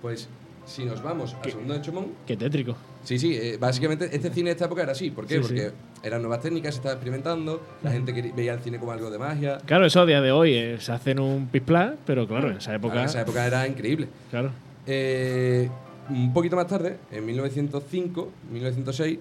Pues 0.00 0.28
si 0.64 0.84
nos 0.84 1.02
vamos 1.02 1.34
al 1.42 1.50
segundo 1.50 1.74
de 1.74 1.80
Chomón, 1.80 2.12
Qué 2.24 2.36
tétrico. 2.36 2.76
sí, 3.02 3.18
sí, 3.18 3.34
eh, 3.34 3.56
básicamente 3.58 4.08
este 4.12 4.30
cine 4.30 4.50
de 4.50 4.52
esta 4.52 4.66
época 4.66 4.84
era 4.84 4.92
así. 4.92 5.10
¿Por 5.10 5.26
qué? 5.26 5.34
Sí, 5.34 5.40
Porque 5.40 5.70
sí. 5.70 5.74
eran 6.04 6.22
nuevas 6.22 6.40
técnicas, 6.40 6.74
se 6.74 6.78
estaba 6.78 6.92
experimentando, 6.94 7.60
la 7.82 7.90
gente 7.90 8.12
veía 8.12 8.54
el 8.54 8.60
cine 8.60 8.78
como 8.78 8.92
algo 8.92 9.10
de 9.10 9.18
magia. 9.18 9.58
Claro, 9.66 9.84
eso 9.84 10.02
a 10.02 10.06
día 10.06 10.20
de 10.20 10.30
hoy 10.30 10.54
eh, 10.54 10.76
se 10.78 10.92
hacen 10.92 11.18
un 11.18 11.48
pispla, 11.48 11.96
pero 12.06 12.28
claro, 12.28 12.52
en 12.52 12.58
esa 12.58 12.72
época. 12.72 12.92
Claro, 12.92 13.06
en 13.06 13.10
esa 13.10 13.22
época 13.22 13.46
era 13.48 13.66
increíble. 13.66 14.06
Claro. 14.30 14.52
Eh, 14.86 15.68
un 16.08 16.32
poquito 16.32 16.54
más 16.54 16.68
tarde, 16.68 16.98
en 17.10 17.26
1905, 17.26 18.30
1906, 18.52 19.18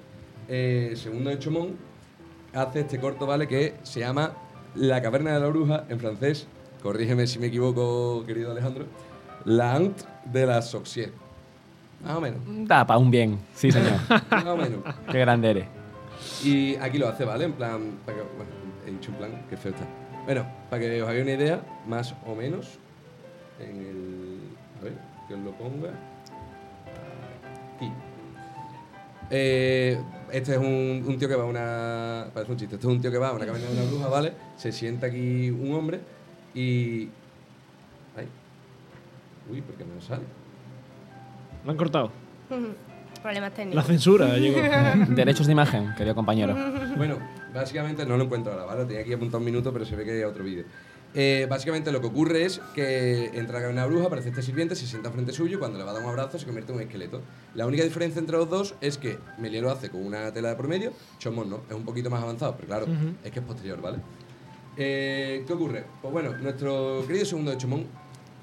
eh, 0.50 0.94
segundo 0.96 1.32
de 1.32 1.40
Chomón 1.40 1.95
hace 2.56 2.82
este 2.82 3.00
corto, 3.00 3.26
¿vale? 3.28 3.48
Que 3.48 3.76
se 3.84 4.00
llama 4.00 4.32
La 4.76 5.02
caverna 5.02 5.34
de 5.34 5.40
la 5.40 5.48
bruja, 5.48 5.86
en 5.90 6.00
francés, 6.00 6.48
corrígeme 6.82 7.28
si 7.28 7.40
me 7.40 7.48
equivoco, 7.48 8.24
querido 8.26 8.52
Alejandro, 8.52 8.86
La 9.46 9.76
Ant 9.76 10.02
de 10.26 10.46
la 10.46 10.62
Soxier. 10.62 11.12
Más 12.04 12.16
o 12.18 12.22
menos, 12.22 12.40
Da 12.68 12.86
para 12.86 13.00
un 13.00 13.10
bien. 13.12 13.40
Sí, 13.56 13.72
señor. 13.72 13.94
más 14.30 14.46
o 14.46 14.58
menos. 14.58 14.80
Qué 15.12 15.20
grande 15.20 15.50
eres. 15.52 15.66
Y 16.44 16.76
aquí 16.78 16.98
lo 16.98 17.08
hace, 17.08 17.26
¿vale? 17.26 17.46
En 17.46 17.54
plan, 17.54 17.98
para 18.06 18.18
que- 18.18 18.24
bueno, 18.36 18.52
he 18.88 18.92
dicho 18.92 19.12
en 19.12 19.18
plan, 19.18 19.46
qué 19.50 19.58
feo 19.58 19.72
está. 19.72 19.86
Bueno, 20.26 20.46
para 20.70 20.82
que 20.82 21.02
os 21.02 21.08
hagáis 21.08 21.24
una 21.24 21.34
idea, 21.34 21.62
más 21.88 22.16
o 22.26 22.36
menos, 22.36 22.78
en 23.60 23.78
el... 23.80 24.40
A 24.82 24.84
ver, 24.84 24.94
que 25.28 25.34
os 25.36 25.40
lo 25.40 25.52
ponga. 25.52 25.90
Aquí. 27.76 27.92
Eh, 29.32 29.98
este 30.32 30.54
es 30.54 30.58
un, 30.58 31.04
un 31.08 31.18
tío 31.18 31.28
que 31.28 31.36
va 31.36 31.44
a 31.44 31.48
una... 31.48 32.28
Parece 32.34 32.52
un 32.52 32.58
chiste. 32.58 32.76
Este 32.76 32.88
es 32.88 32.94
un 32.94 33.02
tío 33.02 33.12
que 33.12 33.18
va 33.18 33.30
a 33.30 33.34
una 33.34 33.46
caverna 33.46 33.68
de 33.68 33.74
una 33.82 33.90
bruja, 33.90 34.08
¿vale? 34.08 34.34
Se 34.58 34.72
sienta 34.72 35.08
aquí 35.08 35.50
un 35.50 35.74
hombre 35.74 36.00
y... 36.54 37.10
Ay. 38.18 38.28
Uy, 39.52 39.62
¿por 39.62 39.76
qué 39.76 39.84
no 39.86 40.02
sale? 40.02 40.24
Lo 41.64 41.72
han 41.72 41.78
cortado. 41.78 42.12
Problemas 43.22 43.50
La 43.52 43.56
técnicos. 43.56 43.86
censura 43.88 44.38
llegó. 44.38 44.60
Derechos 45.16 45.48
de 45.48 45.54
imagen, 45.54 45.94
querido 45.96 46.16
compañero. 46.16 46.56
Bueno, 46.96 47.18
básicamente 47.54 48.06
no 48.06 48.16
lo 48.16 48.24
encuentro 48.24 48.54
ahora, 48.54 48.64
¿vale? 48.64 48.86
Tenía 48.86 49.02
aquí 49.02 49.12
apuntado 49.12 49.40
un 49.40 49.46
minuto, 49.46 49.74
pero 49.74 49.84
se 49.84 49.98
ve 49.98 50.06
que 50.06 50.12
hay 50.12 50.24
otro 50.24 50.46
vídeo. 50.46 50.64
Eh, 51.18 51.48
básicamente 51.50 51.94
lo 51.94 52.02
que 52.02 52.08
ocurre 52.08 52.44
es 52.44 52.60
que 52.74 53.32
entra 53.34 53.70
una 53.70 53.86
bruja, 53.86 54.08
aparece 54.08 54.30
este 54.30 54.42
sirviente, 54.42 54.76
se 54.76 54.86
sienta 54.86 55.10
frente 55.12 55.32
suyo 55.32 55.56
y 55.56 55.60
cuando 55.60 55.78
le 55.78 55.86
va 55.86 55.92
a 55.92 55.94
dar 55.94 56.04
un 56.04 56.10
abrazo 56.10 56.38
se 56.38 56.46
convierte 56.46 56.74
en 56.74 56.78
un 56.78 56.84
esqueleto. 56.84 57.22
La 57.54 57.66
única 57.66 57.86
diferencia 57.86 58.20
entre 58.20 58.36
los 58.36 58.50
dos 58.50 58.76
es 58.82 58.98
que 58.98 59.18
Méliès 59.38 59.64
lo 59.64 59.72
hace 59.72 59.90
con 59.90 60.06
una 60.06 60.34
tela 60.34 60.50
de 60.50 60.56
promedio, 60.56 60.92
Chomón 61.18 61.50
no, 61.50 61.62
es 61.70 61.76
un 61.76 61.86
poquito 61.86 62.10
más 62.10 62.22
avanzado, 62.22 62.56
pero 62.58 62.68
claro, 62.68 62.88
es 63.24 63.32
que 63.32 63.40
es 63.40 63.46
posterior, 63.46 63.82
¿vale? 63.82 64.00
Eh, 64.76 65.46
¿Qué 65.48 65.54
ocurre? 65.54 65.86
Pues 66.02 66.12
bueno, 66.12 66.36
nuestro 66.38 67.06
querido 67.08 67.24
segundo 67.24 67.52
de 67.52 67.58
Chomón, 67.58 67.86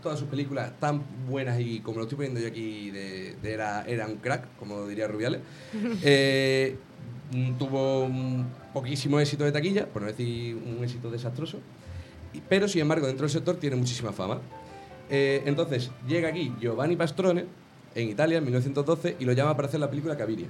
todas 0.03 0.19
sus 0.19 0.29
películas 0.29 0.73
tan 0.81 1.03
buenas 1.29 1.61
y 1.61 1.81
como 1.81 1.99
lo 1.99 2.05
estoy 2.05 2.17
poniendo 2.17 2.41
yo 2.41 2.49
aquí, 2.49 2.91
de, 2.91 3.37
de 3.43 3.53
era, 3.53 3.85
era 3.87 4.07
un 4.07 4.17
crack, 4.17 4.57
como 4.59 4.87
diría 4.87 5.07
Rubiales, 5.09 5.41
eh, 6.03 6.77
tuvo 7.59 8.05
un 8.05 8.47
poquísimo 8.73 9.21
éxito 9.21 9.45
de 9.45 9.53
taquilla, 9.53 9.87
por 9.87 10.01
no 10.01 10.09
decir 10.09 10.57
un 10.57 10.83
éxito 10.83 11.11
desastroso, 11.11 11.59
pero 12.41 12.69
sin 12.69 12.83
embargo 12.83 13.07
dentro 13.07 13.25
del 13.27 13.31
sector 13.31 13.57
tiene 13.57 13.77
muchísima 13.77 14.13
fama. 14.13 14.41
Eh, 15.11 15.43
entonces 15.47 15.91
llega 16.09 16.29
aquí 16.29 16.55
Giovanni 16.61 16.97
Pastrone 16.97 17.45
en 17.95 18.09
Italia 18.09 18.39
en 18.39 18.45
1912 18.45 19.17
y 19.19 19.25
lo 19.25 19.33
llama 19.33 19.55
para 19.57 19.69
hacer 19.69 19.81
la 19.81 19.91
película 19.91 20.17
Caviria. 20.17 20.47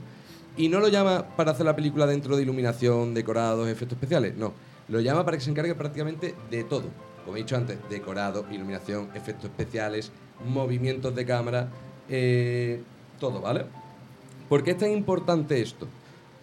Y 0.57 0.69
no 0.69 0.81
lo 0.81 0.89
llama 0.89 1.35
para 1.37 1.53
hacer 1.53 1.67
la 1.67 1.75
película 1.75 2.07
dentro 2.07 2.37
de 2.37 2.43
iluminación, 2.43 3.15
decorados, 3.15 3.69
efectos 3.69 3.97
especiales, 3.97 4.37
no. 4.37 4.53
Lo 4.89 5.01
llama 5.01 5.25
para 5.25 5.37
que 5.37 5.43
se 5.43 5.51
encargue 5.51 5.75
prácticamente 5.75 6.35
de 6.51 6.65
todo. 6.65 6.85
Como 7.25 7.37
he 7.37 7.41
dicho 7.41 7.57
antes, 7.57 7.79
decorado, 7.89 8.45
iluminación, 8.51 9.09
efectos 9.15 9.47
especiales, 9.47 10.13
movimientos 10.47 11.15
de 11.15 11.25
cámara, 11.25 11.69
eh, 12.09 12.83
todo, 13.19 13.41
¿vale? 13.41 13.65
¿Por 14.49 14.63
qué 14.63 14.73
es 14.73 14.79
tan 14.79 14.91
importante 14.91 15.61
esto? 15.63 15.87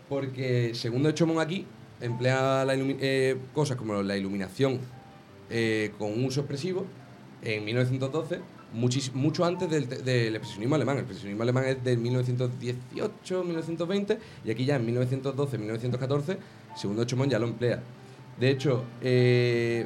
Porque 0.07 0.73
segundo 0.73 1.11
Chomón 1.11 1.39
aquí 1.39 1.65
emplea 2.01 2.65
eh, 2.71 3.37
cosas 3.53 3.77
como 3.77 4.01
la 4.01 4.17
iluminación 4.17 4.79
eh, 5.49 5.91
con 5.97 6.11
un 6.13 6.25
uso 6.25 6.41
expresivo 6.41 6.85
en 7.41 7.63
1912, 7.65 8.39
muchis- 8.75 9.13
mucho 9.13 9.45
antes 9.45 9.69
del, 9.69 9.83
expresionismo 10.35 10.75
alemán. 10.75 10.97
El 10.97 11.03
expresionismo 11.03 11.43
alemán 11.43 11.65
es 11.65 11.83
del 11.83 11.97
1918, 11.97 13.43
1920, 13.43 14.19
y 14.45 14.51
aquí 14.51 14.65
ya 14.65 14.75
en 14.75 14.85
1912, 14.85 15.57
1914, 15.57 16.37
segundo 16.75 17.03
Chomón 17.05 17.29
ya 17.29 17.39
lo 17.39 17.47
emplea. 17.47 17.81
De 18.39 18.49
hecho, 18.49 18.83
eh, 19.01 19.85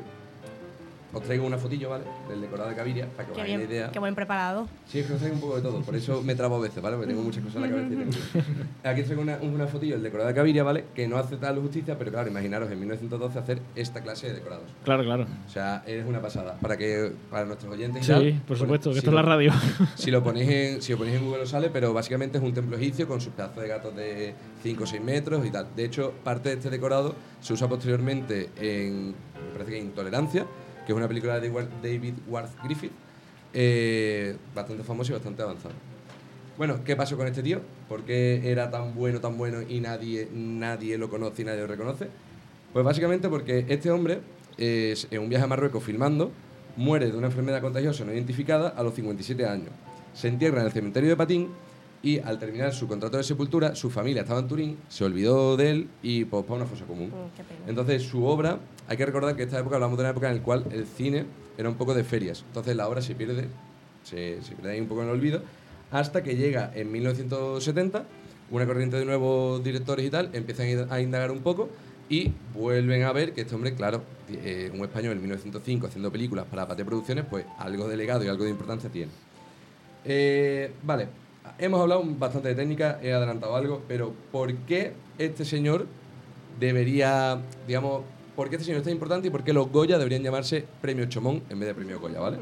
os 1.14 1.22
traigo 1.24 1.46
una 1.46 1.58
fotillo, 1.58 1.90
¿vale? 1.90 2.06
Del 2.28 2.42
decorado 2.42 2.70
de 2.70 2.76
Caviria, 2.76 3.08
para 3.08 3.26
que 3.28 3.32
os 3.34 3.38
hagáis 3.38 3.56
una 3.56 3.64
idea. 3.66 3.92
qué 3.92 4.00
buen 4.00 4.16
preparado. 4.16 4.68
Sí, 4.88 5.00
es 5.00 5.06
que 5.08 5.14
os 5.14 5.20
traigo 5.20 5.36
un 5.36 5.42
poco 5.42 5.56
de 5.58 5.62
todo, 5.62 5.82
por 5.82 5.96
eso 5.96 6.22
me 6.24 6.36
trabo 6.36 6.56
a 6.56 6.60
veces, 6.60 6.82
¿vale? 6.82 6.96
Porque 6.98 7.10
tengo 7.12 7.24
muchas 7.24 7.44
cosas 7.44 7.56
en 7.58 7.62
la 7.64 7.70
cabeza 7.70 7.94
y 7.94 7.98
tengo... 7.98 8.12
Aquí 8.84 9.02
os 9.02 9.06
traigo 9.06 9.22
una, 9.22 9.38
una 9.42 9.68
fotillo 9.68 9.94
del 9.96 10.04
decorado 10.04 10.30
de 10.30 10.36
Caviria, 10.36 10.64
¿vale? 10.64 10.86
Que 10.96 11.08
no 11.08 11.18
hace 11.18 11.38
tal 11.38 11.60
justicia, 11.60 11.98
pero 11.98 12.12
claro, 12.12 12.30
imaginaros 12.30 12.72
en 12.72 12.80
1912 12.80 13.40
hacer 13.40 13.60
esta 13.76 14.02
clase 14.02 14.28
de 14.28 14.34
decorados. 14.36 14.66
Claro, 14.84 15.04
claro. 15.04 15.26
O 15.48 15.50
sea, 15.50 15.84
es 15.86 16.06
una 16.06 16.20
pasada. 16.22 16.58
Para 16.60 16.78
que 16.78 17.12
para 17.30 17.46
nuestros 17.46 17.72
oyentes 17.72 18.04
y 18.06 18.08
tal, 18.12 18.22
Sí, 18.24 18.32
por 18.32 18.46
pues, 18.48 18.60
supuesto, 18.60 18.90
que 18.90 18.94
si 18.96 18.98
esto 19.00 19.10
es 19.12 19.16
la 19.16 19.22
lo- 19.22 19.28
radio. 19.30 19.52
Si 19.96 20.12
lo 20.12 20.24
ponéis 20.24 20.50
en, 20.50 20.82
si 20.82 20.92
lo 20.94 20.98
ponéis 20.98 21.18
en 21.18 21.26
Google 21.26 21.46
sale, 21.46 21.70
pero 21.70 21.94
básicamente 21.94 22.38
es 22.40 22.44
un 22.44 22.54
templo 22.54 22.76
egipcio 22.78 23.08
con 23.08 23.22
sus 23.22 23.34
pedazos 23.34 23.62
de 23.62 23.68
gatos 23.68 23.96
de 23.96 24.34
5 24.64 24.84
o 24.84 24.88
6 24.88 25.02
metros 25.02 25.46
y 25.46 25.50
tal. 25.52 25.68
De 25.76 25.86
hecho, 25.86 26.14
parte 26.24 26.50
de 26.50 26.56
este 26.56 26.70
decorado 26.70 27.14
se 27.42 27.54
usa 27.54 27.68
posteriormente 27.68 28.50
en, 28.58 29.10
me 29.10 29.52
parece 29.54 29.72
que 29.72 29.78
Intolerancia, 29.80 30.46
que 30.86 30.92
es 30.92 30.98
una 30.98 31.08
película 31.08 31.40
de 31.40 31.50
David 31.50 32.14
Worth 32.28 32.64
Griffith, 32.64 32.92
eh, 33.54 34.36
bastante 34.54 34.84
famoso 34.84 35.12
y 35.12 35.16
bastante 35.16 35.42
avanzado. 35.42 35.76
Bueno, 36.58 36.84
¿qué 36.84 36.96
pasó 36.96 37.18
con 37.18 37.28
este 37.28 37.42
tío? 37.42 37.62
¿Por 37.90 38.04
qué 38.04 38.52
era 38.52 38.70
tan 38.70 38.94
bueno, 38.94 39.20
tan 39.20 39.38
bueno 39.38 39.62
y 39.68 39.80
nadie, 39.80 40.28
nadie 40.32 40.98
lo 40.98 41.10
conoce 41.10 41.42
y 41.42 41.46
nadie 41.46 41.62
lo 41.62 41.68
reconoce? 41.68 42.10
Pues 42.72 42.86
básicamente 42.86 43.28
porque 43.30 43.66
este 43.70 43.90
hombre, 43.90 44.20
es, 44.58 45.08
en 45.10 45.22
un 45.22 45.30
viaje 45.30 45.46
a 45.46 45.48
Marruecos 45.48 45.84
filmando, 45.84 46.32
muere 46.76 47.12
de 47.12 47.18
una 47.18 47.28
enfermedad 47.28 47.62
contagiosa 47.62 48.04
no 48.06 48.14
identificada 48.14 48.70
a 48.70 48.84
los 48.84 48.94
57 48.94 49.46
años. 49.46 49.70
Se 50.14 50.28
entierra 50.28 50.60
en 50.62 50.68
el 50.68 50.72
cementerio 50.72 51.10
de 51.10 51.16
Patín 51.16 51.50
y 52.04 52.20
al 52.20 52.38
terminar 52.38 52.74
su 52.74 52.86
contrato 52.86 53.16
de 53.16 53.24
sepultura, 53.24 53.76
su 53.76 53.90
familia 53.90 54.24
estaba 54.24 54.42
en 54.42 54.48
Turín, 54.50 54.78
se 54.90 55.06
olvidó 55.06 55.56
de 55.56 55.72
él 55.72 55.90
y 56.04 56.26
pues 56.26 56.44
para 56.44 56.58
una 56.58 56.66
fosa 56.66 56.84
común. 56.86 57.08
Mm, 57.08 57.38
qué 57.38 57.44
pena. 57.44 57.62
Entonces, 57.66 58.04
su 58.04 58.26
obra, 58.26 58.60
hay 58.88 58.98
que 58.98 59.06
recordar 59.06 59.38
que 59.38 59.44
esta 59.44 59.58
época 59.58 59.78
hablamos 59.78 59.98
de 59.98 60.04
una 60.04 60.12
época 60.12 60.30
en 60.30 60.38
la 60.38 60.44
cual 60.44 60.66
el 60.72 60.86
cine 60.86 61.26
era 61.58 61.70
un 61.70 61.76
poco 61.76 61.94
de 61.94 62.04
ferias. 62.04 62.44
Entonces, 62.46 62.76
la 62.76 62.90
obra 62.90 63.02
se 63.02 63.16
pierde, 63.16 63.48
se, 64.04 64.44
se 64.44 64.54
pierde 64.54 64.72
ahí 64.74 64.82
un 64.82 64.88
poco 64.88 65.02
en 65.02 65.08
el 65.08 65.14
olvido, 65.14 65.42
hasta 65.92 66.24
que 66.24 66.36
llega 66.36 66.72
en 66.76 66.92
1970, 66.92 68.04
una 68.52 68.66
corriente 68.66 68.98
de 68.98 69.06
nuevos 69.06 69.64
directores 69.64 70.06
y 70.06 70.10
tal, 70.10 70.30
empiezan 70.34 70.92
a 70.92 71.00
indagar 71.00 71.32
un 71.32 71.40
poco 71.40 71.70
y 72.10 72.34
vuelven 72.54 73.04
a 73.04 73.14
ver 73.14 73.34
que 73.34 73.42
este 73.42 73.56
hombre, 73.56 73.76
claro, 73.76 74.04
eh, 74.30 74.70
un 74.74 74.82
español 74.82 75.14
en 75.14 75.22
1905 75.22 75.88
haciendo 75.88 76.12
películas 76.12 76.46
para 76.50 76.68
Pate 76.68 76.84
Producciones, 76.84 77.24
pues 77.30 77.46
algo 77.58 77.88
de 77.88 77.96
legado 77.96 78.26
y 78.26 78.28
algo 78.28 78.44
de 78.44 78.50
importancia 78.50 78.90
tiene. 78.90 79.12
Eh, 80.04 80.74
vale, 80.84 81.08
hemos 81.58 81.82
hablado 81.82 82.04
bastante 82.06 82.50
de 82.50 82.56
técnica, 82.56 83.00
he 83.02 83.14
adelantado 83.14 83.56
algo, 83.56 83.82
pero 83.88 84.14
¿por 84.32 84.54
qué 84.54 84.94
este 85.18 85.46
señor 85.46 85.86
debería, 86.60 87.40
digamos, 87.68 88.04
por 88.36 88.50
qué 88.50 88.56
este 88.56 88.66
señor 88.66 88.80
es 88.80 88.84
tan 88.84 88.94
importante 88.94 89.28
y 89.28 89.32
por 89.32 89.44
qué 89.44 89.54
los 89.54 89.72
Goya 89.72 89.98
deberían 89.98 90.24
llamarse 90.24 90.66
Premio 90.82 91.06
Chomón 91.06 91.44
en 91.50 91.60
vez 91.60 91.68
de 91.68 91.76
Premio 91.76 92.00
Goya, 92.00 92.20
¿vale? 92.20 92.38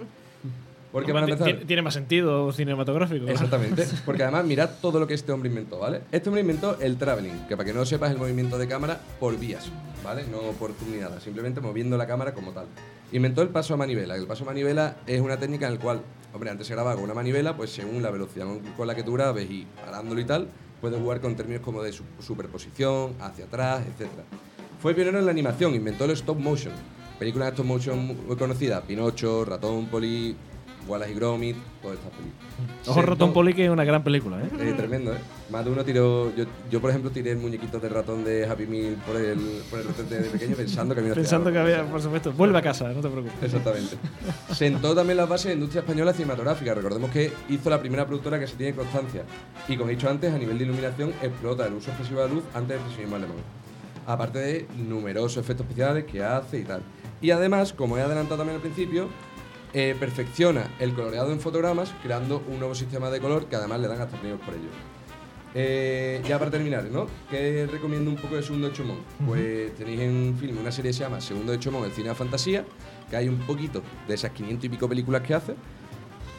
Porque 0.92 1.14
para 1.14 1.26
empezar... 1.26 1.60
tiene- 1.66 1.82
más 1.82 1.94
sentido 1.94 2.52
cinematográfico. 2.52 3.28
Exactamente, 3.28 3.88
porque 4.06 4.24
además 4.24 4.44
mirad 4.46 4.70
todo 4.82 5.00
lo 5.00 5.08
que 5.08 5.14
este 5.14 5.32
hombre 5.32 5.50
inventó, 5.50 5.80
¿vale? 5.80 6.02
Este 6.12 6.28
hombre 6.30 6.42
inventó 6.42 6.78
el 6.80 6.98
traveling, 6.98 7.48
que 7.48 7.56
para 7.56 7.66
que 7.66 7.74
no 7.74 7.80
lo 7.80 7.86
sepas 7.86 8.10
es 8.10 8.16
el 8.16 8.20
movimiento 8.20 8.58
de 8.58 8.68
cámara 8.68 9.00
por 9.20 9.38
vías, 9.40 9.70
¿vale? 10.04 10.26
No 10.30 10.40
por 10.60 10.72
nada, 11.00 11.20
simplemente 11.22 11.62
moviendo 11.62 11.98
la 11.98 12.06
cámara 12.08 12.34
como 12.34 12.52
tal. 12.52 12.66
Inventó 13.14 13.42
el 13.42 13.50
paso 13.50 13.74
a 13.74 13.78
manivela. 13.78 14.16
El 14.16 14.26
paso 14.28 14.44
a 14.44 14.48
manivela 14.48 14.98
es 15.08 15.20
una 15.22 15.38
técnica 15.38 15.68
en 15.68 15.76
la 15.76 15.80
cual, 15.80 16.02
hombre, 16.34 16.50
antes 16.50 16.68
se 16.68 16.74
grababa 16.74 16.96
con 16.96 17.06
una 17.06 17.14
manivela, 17.14 17.56
pues 17.56 17.70
según 17.72 18.02
la 18.04 18.10
velocidad 18.12 18.46
con 18.76 18.88
la 18.88 18.96
que 18.96 19.04
tú 19.04 19.14
grabes 19.14 19.50
y 19.50 19.66
parándolo 19.86 20.20
y 20.20 20.26
tal, 20.26 20.48
puedes 20.82 21.00
jugar 21.00 21.22
con 21.22 21.36
términos 21.36 21.62
como 21.62 21.82
de 21.84 21.92
su- 21.94 22.04
superposición, 22.20 23.14
hacia 23.20 23.46
atrás, 23.46 23.84
etc. 23.86 24.10
Fue 24.82 24.94
pionero 24.94 25.20
en 25.20 25.26
la 25.26 25.32
animación, 25.32 25.74
inventó 25.76 26.06
el 26.06 26.12
stop 26.12 26.38
motion. 26.40 26.74
Películas 27.20 27.50
de 27.50 27.52
stop 27.52 27.66
motion 27.66 28.06
muy 28.28 28.36
conocidas, 28.36 28.82
Pinocho, 28.88 29.46
Ratón, 29.46 29.86
Poli, 29.88 30.36
Wallace 30.92 31.12
y 31.12 31.16
Gromit, 31.16 31.58
todas 31.82 31.98
estas 31.98 32.12
películas. 32.12 32.88
Ojo, 32.88 33.02
Ratón 33.02 33.34
Poli, 33.34 33.54
que 33.54 33.66
es 33.66 33.72
una 33.72 33.86
gran 33.86 34.04
película, 34.04 34.42
¿eh? 34.42 34.50
es 34.70 34.78
tremendo, 34.78 35.14
¿eh? 35.14 35.18
Más 35.50 35.64
de 35.64 35.72
uno 35.72 35.84
tiró. 35.86 36.36
Yo, 36.36 36.46
yo, 36.70 36.82
por 36.82 36.90
ejemplo, 36.90 37.12
tiré 37.12 37.32
el 37.32 37.38
muñequito 37.38 37.80
de 37.80 37.90
ratón 37.90 38.24
de 38.24 38.46
Happy 38.46 38.66
Meal 38.68 38.96
por 39.06 39.16
el, 39.16 39.40
por 39.70 39.80
el 39.80 39.86
retrete 39.86 40.20
de 40.20 40.30
pequeño 40.30 40.56
pensando 40.56 40.94
que 40.94 41.02
había 41.02 41.14
Pensando 41.14 41.52
que 41.52 41.58
había, 41.58 41.84
por 41.90 42.02
supuesto. 42.02 42.34
Vuelve 42.34 42.58
a 42.58 42.62
casa, 42.62 42.90
no 42.90 43.02
te 43.02 43.10
preocupes. 43.10 43.44
Exactamente. 43.44 43.98
Sentó 44.52 44.94
también 44.94 45.18
las 45.18 45.30
bases 45.30 45.46
de 45.46 45.50
la 45.52 45.56
industria 45.56 45.82
española 45.82 46.14
cinematográfica. 46.14 46.74
Recordemos 46.74 47.10
que 47.12 47.32
hizo 47.50 47.70
la 47.70 47.80
primera 47.80 48.06
productora 48.06 48.40
que 48.40 48.48
se 48.48 48.56
tiene 48.56 48.74
constancia. 48.74 49.24
Y 49.68 49.78
como 49.78 49.90
he 49.90 49.96
dicho 49.96 50.10
antes, 50.10 50.34
a 50.34 50.38
nivel 50.38 50.58
de 50.58 50.66
iluminación, 50.66 51.14
explota 51.22 51.68
el 51.68 51.74
uso 51.74 51.92
excesivo 51.92 52.22
de 52.22 52.28
la 52.28 52.34
luz 52.34 52.44
antes 52.54 52.70
del 52.70 52.78
expresionismo 52.78 53.16
alemán. 53.16 53.38
Aparte 54.08 54.40
de 54.40 54.68
numerosos 54.78 55.38
efectos 55.38 55.66
especiales 55.66 56.06
que 56.06 56.24
hace 56.24 56.60
y 56.60 56.64
tal. 56.64 56.82
Y 57.22 57.30
además, 57.30 57.72
como 57.72 57.98
he 57.98 58.02
adelantado 58.02 58.38
también 58.38 58.56
al 58.56 58.62
principio, 58.62 59.08
eh, 59.74 59.96
perfecciona 60.00 60.68
el 60.80 60.94
coloreado 60.94 61.32
en 61.32 61.40
fotogramas 61.40 61.94
creando 62.04 62.44
un 62.48 62.60
nuevo 62.60 62.76
sistema 62.76 63.10
de 63.10 63.20
color 63.20 63.46
que 63.46 63.56
además 63.56 63.80
le 63.80 63.88
dan 63.88 64.02
hasta 64.02 64.18
premios 64.18 64.40
por 64.42 64.54
ello. 64.54 64.70
Eh, 65.54 66.22
ya 66.28 66.40
para 66.40 66.50
terminar, 66.50 66.86
¿no? 66.86 67.08
¿Qué 67.30 67.68
recomiendo 67.70 68.10
un 68.10 68.16
poco 68.16 68.36
de 68.36 68.44
Segundo 68.44 68.70
de 68.70 68.74
Chomón? 68.74 69.00
Pues 69.26 69.76
tenéis 69.76 70.00
en 70.02 70.38
film 70.40 70.58
una 70.60 70.72
serie 70.72 70.92
que 70.92 70.98
se 70.98 71.04
llama 71.04 71.20
Segundo 71.20 71.52
de 71.52 71.60
Chomón, 71.60 71.86
el 71.86 71.92
cine 71.92 72.10
de 72.10 72.16
fantasía, 72.16 72.66
que 73.10 73.18
hay 73.18 73.28
un 73.28 73.40
poquito 73.40 73.82
de 74.08 74.14
esas 74.14 74.32
500 74.32 74.66
y 74.66 74.70
pico 74.70 74.88
películas 74.88 75.22
que 75.22 75.34
hace. 75.34 75.56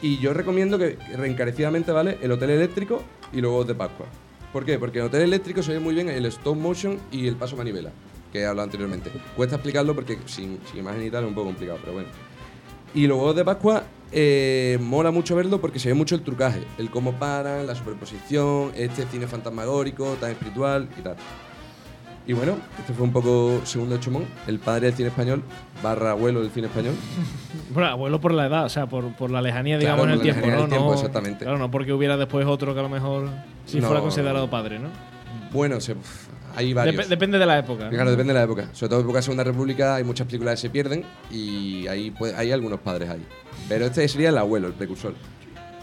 Y 0.01 0.17
yo 0.17 0.33
recomiendo 0.33 0.77
que 0.77 0.97
reencarecidamente, 1.15 1.91
¿vale? 1.91 2.17
El 2.21 2.31
Hotel 2.31 2.49
Eléctrico 2.51 3.03
y 3.31 3.41
luego 3.41 3.63
de 3.63 3.75
Pascua. 3.75 4.07
¿Por 4.51 4.65
qué? 4.65 4.77
Porque 4.77 4.99
en 4.99 5.05
Hotel 5.05 5.21
Eléctrico 5.21 5.63
se 5.63 5.73
ve 5.73 5.79
muy 5.79 5.93
bien 5.93 6.09
el 6.09 6.25
stop 6.25 6.57
motion 6.57 6.99
y 7.11 7.27
el 7.27 7.35
paso 7.35 7.55
manivela, 7.55 7.91
que 8.31 8.39
he 8.39 8.45
hablado 8.45 8.65
anteriormente. 8.65 9.11
Cuesta 9.35 9.55
explicarlo 9.55 9.95
porque 9.95 10.17
sin, 10.25 10.59
sin 10.69 10.79
imagen 10.79 11.03
y 11.03 11.09
tal 11.09 11.23
es 11.23 11.29
un 11.29 11.35
poco 11.35 11.47
complicado, 11.47 11.79
pero 11.81 11.93
bueno. 11.93 12.09
Y 12.95 13.07
luego 13.07 13.33
de 13.33 13.43
Pascua 13.43 13.83
eh, 14.11 14.77
mola 14.81 15.11
mucho 15.11 15.35
verlo 15.35 15.59
porque 15.59 15.79
se 15.79 15.89
ve 15.89 15.95
mucho 15.95 16.15
el 16.15 16.21
trucaje, 16.21 16.61
el 16.77 16.89
cómo 16.91 17.13
paran, 17.13 17.65
la 17.65 17.75
superposición, 17.75 18.71
este 18.75 19.05
cine 19.07 19.27
fantasmagórico, 19.27 20.15
tan 20.19 20.31
espiritual 20.31 20.87
y 20.97 21.01
tal. 21.01 21.15
Y 22.25 22.31
bueno, 22.31 22.55
este 22.79 22.93
fue 22.93 23.03
un 23.05 23.11
poco 23.11 23.59
segundo 23.65 23.95
de 23.95 23.99
Chomón, 24.01 24.23
el 24.47 24.57
padre 24.59 24.85
del 24.87 24.95
cine 24.95 25.09
español, 25.09 25.43
barra 25.81 26.11
abuelo 26.11 26.41
del 26.41 26.51
cine 26.51 26.67
español. 26.67 26.93
Bueno, 27.73 27.89
abuelo 27.89 28.21
por 28.21 28.33
la 28.35 28.45
edad, 28.45 28.65
o 28.65 28.69
sea, 28.69 28.85
por, 28.85 29.15
por 29.15 29.31
la 29.31 29.41
lejanía, 29.41 29.79
Claro, 29.79 29.95
digamos, 30.03 30.05
en 30.05 30.11
el 30.13 30.21
tiempo, 30.21 30.45
¿no? 30.47 30.61
del 30.61 30.69
tiempo, 30.69 30.87
no 30.89 30.93
exactamente. 30.93 31.43
Claro, 31.43 31.57
no 31.57 31.71
porque 31.71 31.91
hubiera 31.91 32.17
después 32.17 32.45
otro 32.45 32.73
que 32.75 32.79
a 32.79 32.83
lo 32.83 32.89
mejor 32.89 33.29
sí 33.65 33.79
No. 33.81 33.87
fuera 33.87 33.99
considerado 34.01 34.47
padre, 34.47 34.77
¿no? 34.77 34.89
Bueno, 35.51 35.81
se, 35.81 35.95
hay 36.55 36.73
varios. 36.73 37.05
Dep- 37.05 37.09
depende 37.09 37.37
de 37.39 37.45
la 37.45 37.59
época. 37.59 37.89
Claro, 37.89 38.11
depende 38.11 38.33
de 38.33 38.39
la 38.39 38.45
época. 38.45 38.69
Sobre 38.73 38.89
todo 38.89 38.99
en 38.99 39.05
época 39.05 39.19
de 39.19 39.23
Segunda 39.23 39.43
República 39.43 39.95
hay 39.95 40.03
muchas 40.03 40.27
películas 40.27 40.55
que 40.55 40.61
se 40.67 40.69
pierden 40.69 41.03
y 41.31 41.87
ahí 41.87 42.11
puede- 42.11 42.35
hay 42.35 42.51
algunos 42.51 42.79
padres 42.79 43.09
ahí. 43.09 43.25
Pero 43.69 43.85
este 43.85 44.07
sería 44.07 44.29
el 44.29 44.37
abuelo, 44.37 44.67
el 44.67 44.73
precursor. 44.73 45.13